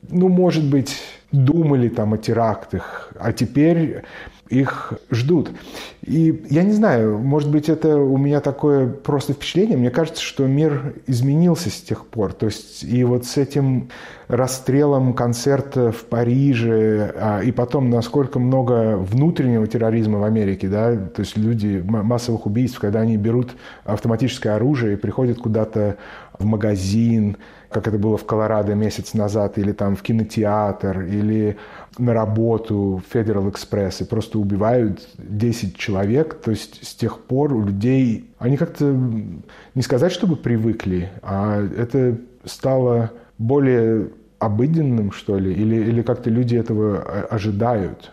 ну, 0.09 0.29
может 0.29 0.65
быть, 0.65 0.97
думали 1.33 1.89
там 1.89 2.15
о 2.15 2.19
терактах, 2.19 3.13
а 3.19 3.33
теперь 3.33 4.03
их 4.51 4.93
ждут. 5.11 5.51
И 6.03 6.45
я 6.51 6.65
не 6.65 6.73
знаю, 6.73 7.19
может 7.19 7.51
быть, 7.51 7.69
это 7.69 7.97
у 7.97 8.19
меня 8.19 8.41
такое 8.41 8.89
просто 8.89 9.33
впечатление. 9.33 9.79
Мне 9.79 9.91
кажется, 9.91 10.23
что 10.23 10.47
мир 10.47 10.95
изменился 11.07 11.71
с 11.71 11.81
тех 11.81 12.05
пор. 12.07 12.33
То 12.33 12.47
есть 12.47 12.83
и 12.83 13.05
вот 13.05 13.25
с 13.27 13.37
этим 13.37 13.91
расстрелом 14.27 15.15
концерта 15.15 15.93
в 15.93 16.05
Париже, 16.05 17.15
а, 17.17 17.41
и 17.41 17.53
потом 17.53 17.91
насколько 17.91 18.39
много 18.39 18.97
внутреннего 18.97 19.67
терроризма 19.67 20.19
в 20.19 20.25
Америке, 20.25 20.69
да, 20.69 20.97
то 20.97 21.21
есть 21.21 21.37
люди, 21.37 21.83
массовых 21.85 22.47
убийств, 22.47 22.79
когда 22.81 23.01
они 23.01 23.17
берут 23.17 23.53
автоматическое 23.85 24.57
оружие 24.57 24.95
и 24.95 24.97
приходят 24.97 25.39
куда-то 25.39 25.97
в 26.39 26.45
магазин, 26.45 27.37
как 27.71 27.87
это 27.87 27.99
было 27.99 28.17
в 28.17 28.27
Колорадо 28.27 28.75
месяц 28.75 29.15
назад, 29.15 29.59
или 29.59 29.73
там 29.73 29.97
в 29.97 30.03
кинотеатр, 30.03 31.03
или 31.03 31.57
на 31.99 32.13
работу 32.13 33.03
в 33.05 33.15
Federal 33.15 33.53
Express, 33.53 34.03
и 34.03 34.05
просто 34.05 34.39
убивают 34.39 35.09
10 35.19 35.77
человек. 35.77 36.35
То 36.35 36.51
есть 36.51 36.87
с 36.87 36.95
тех 36.95 37.21
пор 37.21 37.53
у 37.53 37.65
людей, 37.65 38.31
они 38.39 38.57
как-то, 38.57 38.85
не 39.75 39.83
сказать, 39.83 40.13
чтобы 40.13 40.37
привыкли, 40.37 41.11
а 41.23 41.63
это 41.77 42.19
стало 42.45 43.13
более 43.39 44.09
обыденным, 44.39 45.13
что 45.13 45.39
ли, 45.39 45.53
или, 45.53 45.77
или 45.77 46.03
как-то 46.03 46.31
люди 46.31 46.57
этого 46.57 47.03
ожидают. 47.31 48.13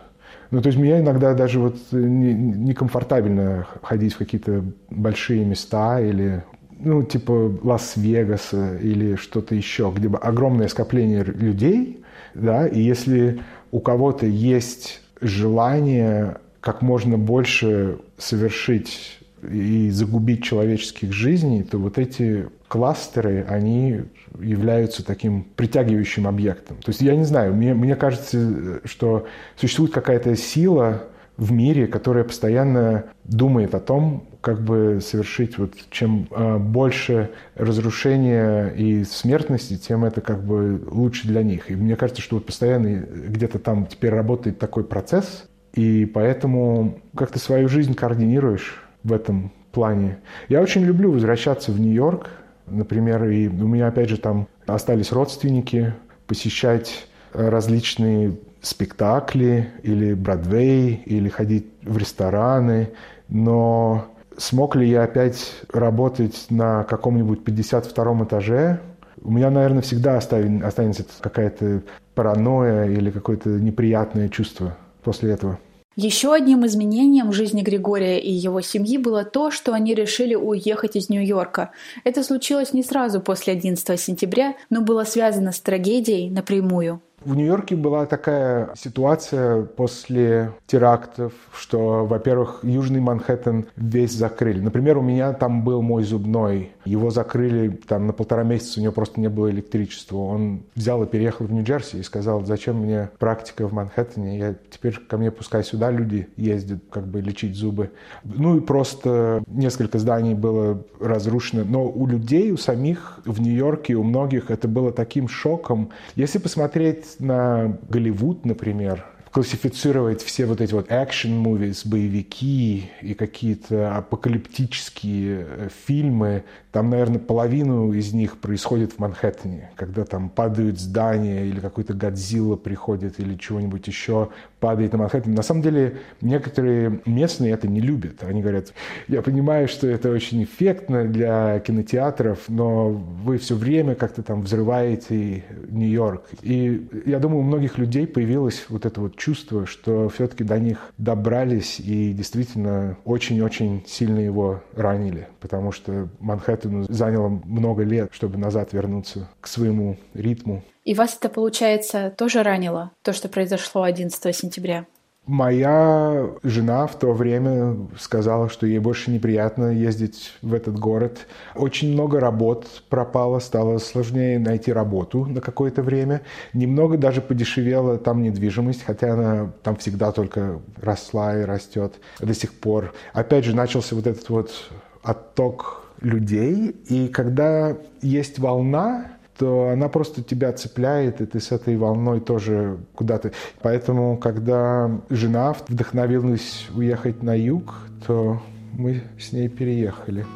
Ну, 0.50 0.62
то 0.62 0.68
есть 0.68 0.78
меня 0.78 1.00
иногда 1.00 1.34
даже 1.34 1.58
вот 1.58 1.76
некомфортабельно 1.92 3.56
не 3.58 3.86
ходить 3.86 4.14
в 4.14 4.18
какие-то 4.18 4.64
большие 4.88 5.44
места 5.44 6.00
или 6.00 6.42
ну, 6.80 7.02
типа 7.02 7.58
Лас-Вегаса 7.62 8.76
или 8.76 9.16
что-то 9.16 9.54
еще, 9.54 9.92
где 9.94 10.08
огромное 10.08 10.68
скопление 10.68 11.24
людей, 11.24 12.02
да, 12.34 12.66
и 12.66 12.80
если 12.80 13.40
у 13.70 13.80
кого-то 13.80 14.26
есть 14.26 15.02
желание 15.20 16.38
как 16.60 16.82
можно 16.82 17.18
больше 17.18 17.98
совершить 18.16 19.20
и 19.42 19.90
загубить 19.90 20.42
человеческих 20.42 21.12
жизней, 21.12 21.62
то 21.62 21.78
вот 21.78 21.98
эти 21.98 22.46
кластеры, 22.66 23.44
они 23.48 24.02
являются 24.40 25.04
таким 25.04 25.44
притягивающим 25.56 26.26
объектом. 26.26 26.76
То 26.78 26.90
есть 26.90 27.00
я 27.00 27.16
не 27.16 27.24
знаю, 27.24 27.54
мне, 27.54 27.74
мне 27.74 27.96
кажется, 27.96 28.80
что 28.84 29.26
существует 29.56 29.92
какая-то 29.92 30.36
сила 30.36 31.04
в 31.38 31.52
мире, 31.52 31.86
которая 31.86 32.24
постоянно 32.24 33.04
думает 33.24 33.74
о 33.74 33.80
том, 33.80 34.24
как 34.40 34.60
бы 34.60 34.98
совершить 35.00 35.56
вот 35.56 35.72
чем 35.90 36.26
э, 36.30 36.58
больше 36.58 37.30
разрушения 37.54 38.68
и 38.68 39.04
смертности, 39.04 39.76
тем 39.76 40.04
это 40.04 40.20
как 40.20 40.42
бы 40.42 40.82
лучше 40.90 41.28
для 41.28 41.44
них. 41.44 41.70
И 41.70 41.76
мне 41.76 41.94
кажется, 41.96 42.22
что 42.22 42.36
вот 42.36 42.46
постоянно 42.46 42.88
где-то 42.88 43.60
там 43.60 43.86
теперь 43.86 44.10
работает 44.10 44.58
такой 44.58 44.82
процесс, 44.82 45.48
и 45.74 46.06
поэтому 46.06 47.00
как 47.16 47.30
ты 47.30 47.38
свою 47.38 47.68
жизнь 47.68 47.94
координируешь 47.94 48.82
в 49.04 49.12
этом 49.12 49.52
плане. 49.70 50.18
Я 50.48 50.60
очень 50.60 50.82
люблю 50.82 51.12
возвращаться 51.12 51.70
в 51.70 51.80
Нью-Йорк, 51.80 52.30
например, 52.66 53.24
и 53.28 53.46
у 53.46 53.68
меня 53.68 53.86
опять 53.86 54.08
же 54.08 54.16
там 54.16 54.48
остались 54.66 55.12
родственники, 55.12 55.94
посещать 56.26 57.06
различные 57.32 58.38
спектакли 58.60 59.70
или 59.82 60.14
Бродвей, 60.14 61.02
или 61.06 61.28
ходить 61.28 61.66
в 61.82 61.96
рестораны, 61.96 62.90
но 63.28 64.06
смог 64.36 64.76
ли 64.76 64.88
я 64.88 65.04
опять 65.04 65.52
работать 65.72 66.46
на 66.50 66.84
каком-нибудь 66.84 67.44
52 67.44 68.24
этаже? 68.24 68.80
У 69.20 69.30
меня, 69.30 69.50
наверное, 69.50 69.82
всегда 69.82 70.16
останется 70.16 71.04
какая-то 71.20 71.82
паранойя 72.14 72.84
или 72.84 73.10
какое-то 73.10 73.48
неприятное 73.50 74.28
чувство 74.28 74.76
после 75.02 75.32
этого. 75.32 75.58
Еще 75.96 76.32
одним 76.32 76.64
изменением 76.64 77.30
в 77.30 77.32
жизни 77.32 77.60
Григория 77.60 78.20
и 78.20 78.30
его 78.30 78.60
семьи 78.60 78.98
было 78.98 79.24
то, 79.24 79.50
что 79.50 79.72
они 79.72 79.94
решили 79.94 80.36
уехать 80.36 80.94
из 80.94 81.08
Нью-Йорка. 81.08 81.72
Это 82.04 82.22
случилось 82.22 82.72
не 82.72 82.84
сразу 82.84 83.20
после 83.20 83.54
11 83.54 84.00
сентября, 84.00 84.54
но 84.70 84.80
было 84.80 85.02
связано 85.02 85.50
с 85.50 85.58
трагедией 85.58 86.30
напрямую. 86.30 87.02
В 87.24 87.34
Нью-Йорке 87.34 87.74
была 87.74 88.06
такая 88.06 88.70
ситуация 88.76 89.64
после 89.64 90.52
терактов, 90.66 91.32
что, 91.52 92.06
во-первых, 92.06 92.60
Южный 92.62 93.00
Манхэттен 93.00 93.66
весь 93.76 94.12
закрыли. 94.12 94.60
Например, 94.60 94.98
у 94.98 95.02
меня 95.02 95.32
там 95.32 95.64
был 95.64 95.82
мой 95.82 96.04
зубной. 96.04 96.70
Его 96.88 97.10
закрыли 97.10 97.68
там 97.68 98.06
на 98.06 98.12
полтора 98.12 98.42
месяца, 98.42 98.80
у 98.80 98.82
него 98.82 98.92
просто 98.92 99.20
не 99.20 99.28
было 99.28 99.50
электричества. 99.50 100.16
Он 100.16 100.62
взял 100.74 101.02
и 101.02 101.06
переехал 101.06 101.46
в 101.46 101.52
Нью-Джерси 101.52 101.98
и 101.98 102.02
сказал, 102.02 102.44
зачем 102.44 102.76
мне 102.76 103.10
практика 103.18 103.66
в 103.68 103.72
Манхэттене, 103.72 104.38
я 104.38 104.54
теперь 104.70 104.94
ко 104.94 105.18
мне 105.18 105.30
пускай 105.30 105.62
сюда 105.62 105.90
люди 105.90 106.28
ездят, 106.36 106.80
как 106.90 107.06
бы 107.06 107.20
лечить 107.20 107.56
зубы. 107.56 107.90
Ну 108.24 108.56
и 108.56 108.60
просто 108.60 109.42
несколько 109.46 109.98
зданий 109.98 110.34
было 110.34 110.82
разрушено. 111.00 111.64
Но 111.64 111.88
у 111.88 112.06
людей, 112.06 112.50
у 112.52 112.56
самих 112.56 113.20
в 113.24 113.40
Нью-Йорке, 113.40 113.94
у 113.94 114.02
многих 114.02 114.50
это 114.50 114.68
было 114.68 114.92
таким 114.92 115.28
шоком. 115.28 115.90
Если 116.14 116.38
посмотреть 116.38 117.16
на 117.18 117.78
Голливуд, 117.88 118.44
например, 118.44 119.04
классифицировать 119.32 120.22
все 120.22 120.46
вот 120.46 120.60
эти 120.60 120.72
вот 120.72 120.90
action 120.90 121.42
movies, 121.42 121.86
боевики 121.86 122.90
и 123.02 123.14
какие-то 123.14 123.96
апокалиптические 123.96 125.46
э, 125.48 125.68
фильмы, 125.86 126.44
там, 126.72 126.90
наверное, 126.90 127.18
половину 127.18 127.92
из 127.92 128.12
них 128.12 128.38
происходит 128.38 128.92
в 128.92 128.98
Манхэттене, 128.98 129.70
когда 129.76 130.04
там 130.04 130.28
падают 130.28 130.78
здания 130.78 131.46
или 131.46 131.60
какой-то 131.60 131.94
Годзилла 131.94 132.56
приходит 132.56 133.20
или 133.20 133.36
чего-нибудь 133.36 133.86
еще 133.86 134.30
падает 134.60 134.92
на 134.92 134.98
Манхэттен. 134.98 135.34
На 135.34 135.42
самом 135.42 135.62
деле, 135.62 135.98
некоторые 136.20 137.00
местные 137.06 137.52
это 137.52 137.68
не 137.68 137.80
любят. 137.80 138.22
Они 138.22 138.42
говорят, 138.42 138.72
я 139.06 139.22
понимаю, 139.22 139.68
что 139.68 139.86
это 139.86 140.10
очень 140.10 140.42
эффектно 140.44 141.04
для 141.04 141.60
кинотеатров, 141.60 142.40
но 142.48 142.90
вы 142.90 143.38
все 143.38 143.54
время 143.54 143.94
как-то 143.94 144.22
там 144.22 144.42
взрываете 144.42 145.44
Нью-Йорк. 145.68 146.22
И 146.42 146.88
я 147.06 147.18
думаю, 147.18 147.40
у 147.40 147.44
многих 147.44 147.78
людей 147.78 148.06
появилось 148.06 148.66
вот 148.68 148.86
это 148.86 149.00
вот 149.00 149.16
чувство, 149.16 149.66
что 149.66 150.08
все-таки 150.08 150.44
до 150.44 150.58
них 150.58 150.78
добрались 150.98 151.80
и 151.80 152.12
действительно 152.12 152.96
очень-очень 153.04 153.84
сильно 153.86 154.18
его 154.18 154.62
ранили, 154.74 155.28
потому 155.40 155.72
что 155.72 156.08
Манхэттену 156.20 156.84
заняло 156.88 157.28
много 157.28 157.82
лет, 157.82 158.10
чтобы 158.12 158.38
назад 158.38 158.72
вернуться 158.72 159.28
к 159.40 159.46
своему 159.46 159.96
ритму. 160.14 160.64
И 160.88 160.94
вас 160.94 161.18
это, 161.20 161.28
получается, 161.28 162.10
тоже 162.16 162.42
ранило, 162.42 162.92
то, 163.02 163.12
что 163.12 163.28
произошло 163.28 163.82
11 163.82 164.34
сентября? 164.34 164.86
Моя 165.26 166.30
жена 166.42 166.86
в 166.86 166.98
то 166.98 167.12
время 167.12 167.76
сказала, 167.98 168.48
что 168.48 168.66
ей 168.66 168.78
больше 168.78 169.10
неприятно 169.10 169.70
ездить 169.70 170.32
в 170.40 170.54
этот 170.54 170.78
город. 170.78 171.26
Очень 171.54 171.92
много 171.92 172.20
работ 172.20 172.84
пропало, 172.88 173.38
стало 173.38 173.76
сложнее 173.76 174.38
найти 174.38 174.72
работу 174.72 175.26
на 175.26 175.42
какое-то 175.42 175.82
время. 175.82 176.22
Немного 176.54 176.96
даже 176.96 177.20
подешевела 177.20 177.98
там 177.98 178.22
недвижимость, 178.22 178.82
хотя 178.82 179.12
она 179.12 179.52
там 179.62 179.76
всегда 179.76 180.10
только 180.10 180.62
росла 180.80 181.38
и 181.38 181.42
растет 181.42 181.96
до 182.18 182.32
сих 182.32 182.54
пор. 182.54 182.94
Опять 183.12 183.44
же, 183.44 183.54
начался 183.54 183.94
вот 183.94 184.06
этот 184.06 184.30
вот 184.30 184.70
отток 185.02 185.84
людей, 186.00 186.74
и 186.88 187.08
когда 187.08 187.76
есть 188.00 188.38
волна, 188.38 189.17
то 189.38 189.70
она 189.70 189.88
просто 189.88 190.22
тебя 190.22 190.52
цепляет, 190.52 191.20
и 191.20 191.26
ты 191.26 191.40
с 191.40 191.52
этой 191.52 191.76
волной 191.76 192.20
тоже 192.20 192.78
куда-то. 192.94 193.32
Поэтому, 193.62 194.16
когда 194.16 194.90
жена 195.10 195.54
вдохновилась 195.68 196.66
уехать 196.74 197.22
на 197.22 197.38
юг, 197.38 197.74
то 198.06 198.42
мы 198.72 199.02
с 199.18 199.32
ней 199.32 199.48
переехали. 199.48 200.26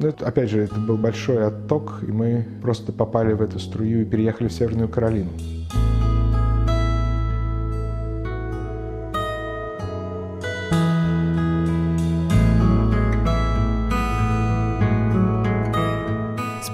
Ну, 0.00 0.08
это, 0.08 0.26
опять 0.26 0.50
же, 0.50 0.60
это 0.60 0.76
был 0.76 0.96
большой 0.96 1.46
отток, 1.46 2.00
и 2.06 2.10
мы 2.10 2.46
просто 2.62 2.92
попали 2.92 3.32
в 3.32 3.42
эту 3.42 3.58
струю 3.58 4.02
и 4.02 4.04
переехали 4.04 4.48
в 4.48 4.52
Северную 4.52 4.88
Каролину. 4.88 5.30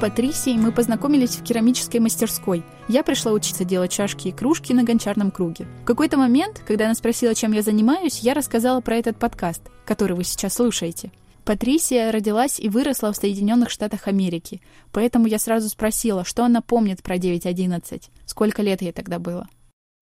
Патрисией 0.04 0.58
мы 0.58 0.70
познакомились 0.70 1.36
в 1.36 1.42
керамической 1.42 1.98
мастерской. 1.98 2.62
Я 2.88 3.02
пришла 3.02 3.32
учиться 3.32 3.64
делать 3.64 3.90
чашки 3.90 4.28
и 4.28 4.32
кружки 4.32 4.74
на 4.74 4.82
гончарном 4.82 5.30
круге. 5.30 5.66
В 5.80 5.86
какой-то 5.86 6.18
момент, 6.18 6.60
когда 6.66 6.84
она 6.84 6.94
спросила, 6.94 7.34
чем 7.34 7.52
я 7.52 7.62
занимаюсь, 7.62 8.18
я 8.18 8.34
рассказала 8.34 8.82
про 8.82 8.96
этот 8.96 9.16
подкаст, 9.16 9.62
который 9.86 10.14
вы 10.14 10.24
сейчас 10.24 10.56
слушаете. 10.56 11.10
Патрисия 11.46 12.12
родилась 12.12 12.60
и 12.60 12.68
выросла 12.68 13.14
в 13.14 13.16
Соединенных 13.16 13.70
Штатах 13.70 14.06
Америки, 14.06 14.60
поэтому 14.92 15.26
я 15.26 15.38
сразу 15.38 15.70
спросила, 15.70 16.22
что 16.22 16.44
она 16.44 16.60
помнит 16.60 17.02
про 17.02 17.16
9.11, 17.16 18.02
сколько 18.26 18.60
лет 18.60 18.82
ей 18.82 18.92
тогда 18.92 19.18
было. 19.18 19.48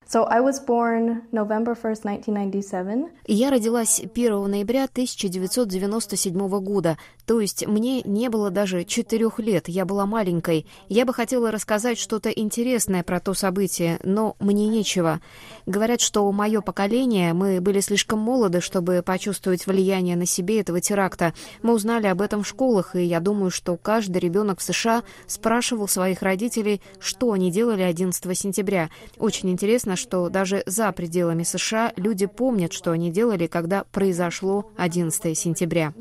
So 0.09 0.25
I 0.29 0.41
was 0.41 0.61
born 0.65 1.23
November 1.33 1.75
1st, 1.75 2.01
1997. 2.05 3.09
Я 3.27 3.51
родилась 3.51 4.01
1 4.01 4.51
ноября 4.51 4.85
1997 4.85 6.61
года, 6.61 6.99
то 7.27 7.41
есть 7.41 7.67
мне 7.67 8.03
не 8.03 8.29
было 8.29 8.51
даже 8.51 8.85
четырех 8.85 9.39
лет, 9.39 9.69
я 9.69 9.85
была 9.85 10.05
маленькой. 10.07 10.67
Я 10.89 11.07
бы 11.07 11.15
хотела 11.15 11.51
рассказать 11.51 11.99
что-то 11.99 12.29
интересное 12.31 13.03
про 13.03 13.21
то 13.21 13.33
событие, 13.33 14.01
но 14.03 14.37
мне 14.39 14.69
нечего. 14.69 15.21
Говорят, 15.65 16.01
что 16.01 16.31
мое 16.33 16.61
поколение, 16.61 17.33
мы 17.33 17.61
были 17.61 17.81
слишком 17.81 18.19
молоды, 18.19 18.61
чтобы 18.61 19.03
почувствовать 19.03 19.67
влияние 19.67 20.17
на 20.17 20.27
себе 20.27 20.61
этого 20.61 20.81
теракта. 20.81 21.33
Мы 21.63 21.73
узнали 21.73 22.09
об 22.09 22.21
этом 22.21 22.43
в 22.43 22.49
школах, 22.49 22.97
и 22.97 23.05
я 23.05 23.21
думаю, 23.21 23.51
что 23.51 23.77
каждый 23.77 24.19
ребенок 24.19 24.59
в 24.59 24.63
США 24.63 25.05
спрашивал 25.27 25.89
своих 25.89 26.23
родителей, 26.23 26.83
что 26.99 27.33
они 27.33 27.51
делали 27.51 27.83
11 27.83 28.39
сентября. 28.39 28.91
Очень 29.19 29.51
интересно, 29.51 29.92
что 29.97 30.29
даже 30.29 30.63
за 30.67 30.91
пределами 30.93 31.43
США 31.43 31.93
люди 31.97 32.27
помнят, 32.27 32.73
что 32.73 32.91
они 32.93 33.11
делали, 33.11 33.47
когда 33.47 33.85
произошло 33.85 34.71
11 34.77 35.37
сентября. 35.37 35.93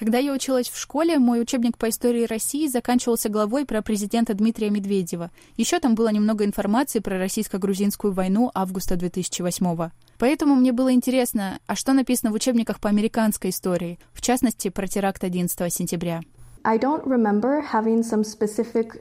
Когда 0.00 0.16
я 0.16 0.32
училась 0.32 0.70
в 0.70 0.78
школе, 0.78 1.18
мой 1.18 1.42
учебник 1.42 1.76
по 1.76 1.90
истории 1.90 2.24
России 2.24 2.66
заканчивался 2.68 3.28
главой 3.28 3.66
про 3.66 3.82
президента 3.82 4.32
Дмитрия 4.32 4.70
Медведева. 4.70 5.30
Еще 5.58 5.78
там 5.78 5.94
было 5.94 6.10
немного 6.10 6.46
информации 6.46 7.00
про 7.00 7.18
российско-грузинскую 7.18 8.14
войну 8.14 8.50
августа 8.54 8.96
2008 8.96 9.66
-го. 9.74 9.90
Поэтому 10.18 10.54
мне 10.54 10.72
было 10.72 10.94
интересно, 10.94 11.58
а 11.66 11.76
что 11.76 11.92
написано 11.92 12.30
в 12.30 12.34
учебниках 12.34 12.80
по 12.80 12.88
американской 12.88 13.50
истории, 13.50 13.98
в 14.14 14.22
частности, 14.22 14.70
про 14.70 14.86
теракт 14.86 15.22
11 15.22 15.70
сентября. 15.70 16.22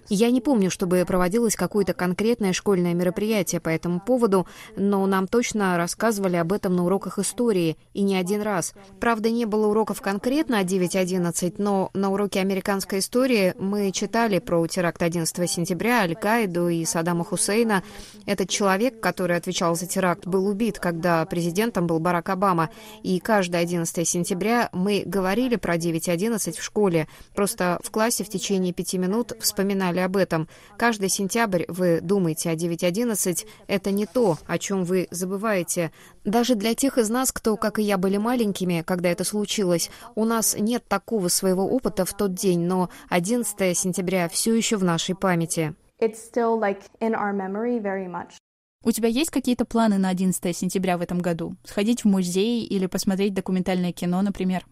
Я 0.07 0.31
не 0.31 0.39
помню, 0.39 0.71
чтобы 0.71 1.03
проводилось 1.05 1.55
какое-то 1.55 1.93
конкретное 1.93 2.53
школьное 2.53 2.93
мероприятие 2.93 3.59
по 3.59 3.69
этому 3.69 3.99
поводу, 3.99 4.47
но 4.77 5.05
нам 5.05 5.27
точно 5.27 5.77
рассказывали 5.77 6.37
об 6.37 6.53
этом 6.53 6.75
на 6.75 6.85
уроках 6.85 7.19
истории, 7.19 7.77
и 7.93 8.01
не 8.01 8.15
один 8.15 8.41
раз. 8.41 8.73
Правда, 8.99 9.29
не 9.29 9.45
было 9.45 9.67
уроков 9.67 10.01
конкретно 10.01 10.59
о 10.59 10.63
9.11, 10.63 11.55
но 11.57 11.89
на 11.93 12.11
уроке 12.11 12.39
американской 12.39 12.99
истории 12.99 13.53
мы 13.57 13.91
читали 13.91 14.39
про 14.39 14.65
теракт 14.67 15.01
11 15.01 15.49
сентября, 15.49 16.01
Аль-Каиду 16.01 16.69
и 16.69 16.85
Саддама 16.85 17.25
Хусейна. 17.25 17.83
Этот 18.25 18.49
человек, 18.49 19.01
который 19.01 19.35
отвечал 19.35 19.75
за 19.75 19.85
теракт, 19.85 20.25
был 20.25 20.47
убит, 20.47 20.79
когда 20.79 21.25
президентом 21.25 21.87
был 21.87 21.99
Барак 21.99 22.29
Обама. 22.29 22.69
И 23.03 23.19
каждое 23.19 23.61
11 23.61 24.07
сентября 24.07 24.69
мы 24.71 25.03
говорили 25.05 25.57
про 25.57 25.75
9.11 25.75 26.57
в 26.57 26.63
школе, 26.63 27.07
просто 27.35 27.48
Просто 27.49 27.79
в 27.83 27.89
классе 27.89 28.23
в 28.23 28.29
течение 28.29 28.73
пяти 28.73 28.99
минут 28.99 29.33
вспоминали 29.39 29.97
об 30.01 30.17
этом. 30.17 30.47
Каждый 30.77 31.09
сентябрь 31.09 31.63
вы 31.67 31.99
думаете 31.99 32.51
о 32.51 32.55
9.11. 32.55 33.47
Это 33.65 33.89
не 33.89 34.05
то, 34.05 34.37
о 34.45 34.59
чем 34.59 34.83
вы 34.83 35.07
забываете. 35.09 35.91
Даже 36.23 36.53
для 36.53 36.75
тех 36.75 36.99
из 36.99 37.09
нас, 37.09 37.31
кто, 37.31 37.57
как 37.57 37.79
и 37.79 37.81
я, 37.81 37.97
были 37.97 38.17
маленькими, 38.17 38.83
когда 38.85 39.09
это 39.09 39.23
случилось, 39.23 39.89
у 40.13 40.25
нас 40.25 40.55
нет 40.59 40.83
такого 40.87 41.27
своего 41.29 41.67
опыта 41.67 42.05
в 42.05 42.13
тот 42.15 42.35
день, 42.35 42.59
но 42.59 42.91
11 43.09 43.75
сентября 43.75 44.29
все 44.29 44.53
еще 44.53 44.77
в 44.77 44.83
нашей 44.83 45.15
памяти. 45.15 45.73
Like 45.99 46.83
у 48.81 48.91
тебя 48.91 49.09
есть 49.09 49.29
какие-то 49.29 49.65
планы 49.65 49.97
на 49.97 50.07
11 50.09 50.55
сентября 50.55 50.97
в 50.97 51.01
этом 51.01 51.19
году? 51.19 51.55
Сходить 51.65 52.03
в 52.03 52.07
музей 52.07 52.63
или 52.63 52.85
посмотреть 52.85 53.33
документальное 53.33 53.91
кино, 53.91 54.21
например? 54.21 54.65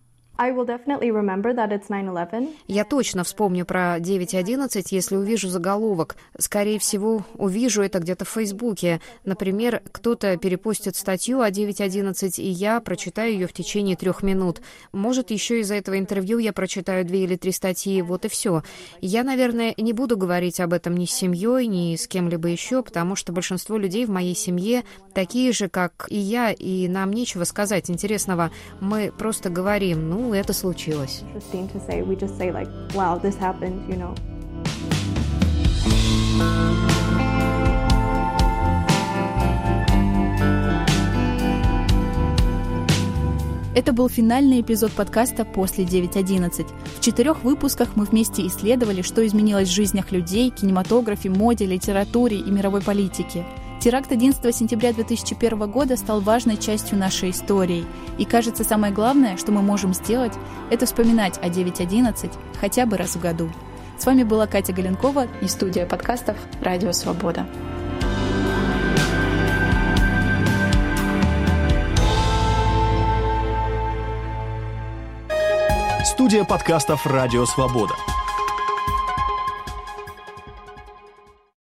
Я 2.67 2.84
точно 2.84 3.23
вспомню 3.23 3.65
про 3.65 3.97
9.11, 3.97 4.86
если 4.91 5.15
увижу 5.15 5.47
заголовок. 5.50 6.15
Скорее 6.38 6.78
всего, 6.78 7.26
увижу 7.36 7.82
это 7.82 8.00
где-то 8.00 8.23
в 8.26 8.30
Фейсбуке. 8.30 9.02
Например, 9.26 9.82
кто-то 9.91 10.38
перепостит 10.38 10.95
статью 10.95 11.41
о 11.41 11.50
9.11, 11.50 12.39
и 12.39 12.50
я 12.50 12.80
прочитаю 12.82 13.34
ее 13.34 13.47
в 13.47 13.54
течение 13.54 13.95
трех 13.95 14.21
минут. 14.21 14.62
Может, 14.91 15.32
еще 15.32 15.60
из-за 15.62 15.76
этого 15.76 15.97
интервью 15.97 16.38
я 16.38 16.54
прочитаю 16.54 17.04
две 17.04 17.23
или 17.23 17.36
три 17.36 17.52
статьи, 17.52 18.02
вот 18.04 18.26
и 18.26 18.28
все. 18.28 18.62
Я, 19.02 19.23
наверное, 19.23 19.73
не 19.78 19.93
буду 19.93 20.17
говорить 20.17 20.60
об 20.60 20.73
этом 20.73 20.95
ни 20.95 21.06
с 21.06 21.12
семьей, 21.12 21.65
ни 21.65 21.95
с 21.95 22.08
кем-либо 22.08 22.47
еще, 22.47 22.84
потому 22.84 23.15
что 23.15 23.34
большинство 23.34 23.78
людей 23.78 24.06
в 24.06 24.10
моей 24.10 24.36
семье 24.36 24.84
такие 25.15 25.52
же, 25.52 25.67
как 25.67 26.06
и 26.10 26.17
я, 26.17 26.52
и 26.52 26.88
нам 26.88 27.12
нечего 27.12 27.43
сказать 27.43 27.89
интересного. 27.89 28.52
Мы 28.80 29.12
просто 29.17 29.50
говорим, 29.50 30.10
ну, 30.10 30.27
это 30.34 30.54
случилось. 30.54 31.24
Это 43.76 43.94
был 43.94 44.10
финальный 44.10 44.62
эпизод 44.62 44.92
подкаста 44.92 45.46
«После 45.46 45.84
9.11». 45.84 46.66
В 46.98 47.00
четырех 47.00 47.44
выпусках 47.44 47.96
мы 47.96 48.06
вместе 48.06 48.46
исследовали, 48.48 49.04
что 49.04 49.26
изменилось 49.26 49.70
в 49.70 49.74
жизнях 49.74 50.12
людей, 50.12 50.50
кинематографе, 50.50 51.30
моде, 51.30 51.68
литературе 51.68 52.38
и 52.38 52.50
мировой 52.50 52.82
политике– 52.82 53.46
Теракт 53.80 54.12
11 54.12 54.56
сентября 54.56 54.92
2001 54.92 55.70
года 55.70 55.98
стал 55.98 56.20
важной 56.20 56.58
частью 56.58 56.98
нашей 56.98 57.30
истории. 57.30 57.86
И 58.18 58.26
кажется, 58.26 58.63
самое 58.63 58.92
главное, 58.92 59.38
что 59.38 59.52
мы 59.52 59.62
можем 59.62 59.94
сделать, 59.94 60.34
это 60.72 60.88
вспоминать 60.88 61.38
о 61.38 61.48
9.11 61.48 62.32
хотя 62.60 62.88
бы 62.88 62.98
раз 62.98 63.16
в 63.16 63.22
году. 63.22 63.52
С 64.00 64.06
вами 64.06 64.24
была 64.24 64.48
Катя 64.48 64.74
Галенкова 64.74 65.28
и 65.42 65.48
студия 65.48 65.86
подкастов 65.86 66.38
«Радио 66.62 66.92
Свобода». 66.92 67.46
Студия 76.04 76.44
подкастов 76.46 77.06
«Радио 77.06 77.46
Свобода». 77.46 77.94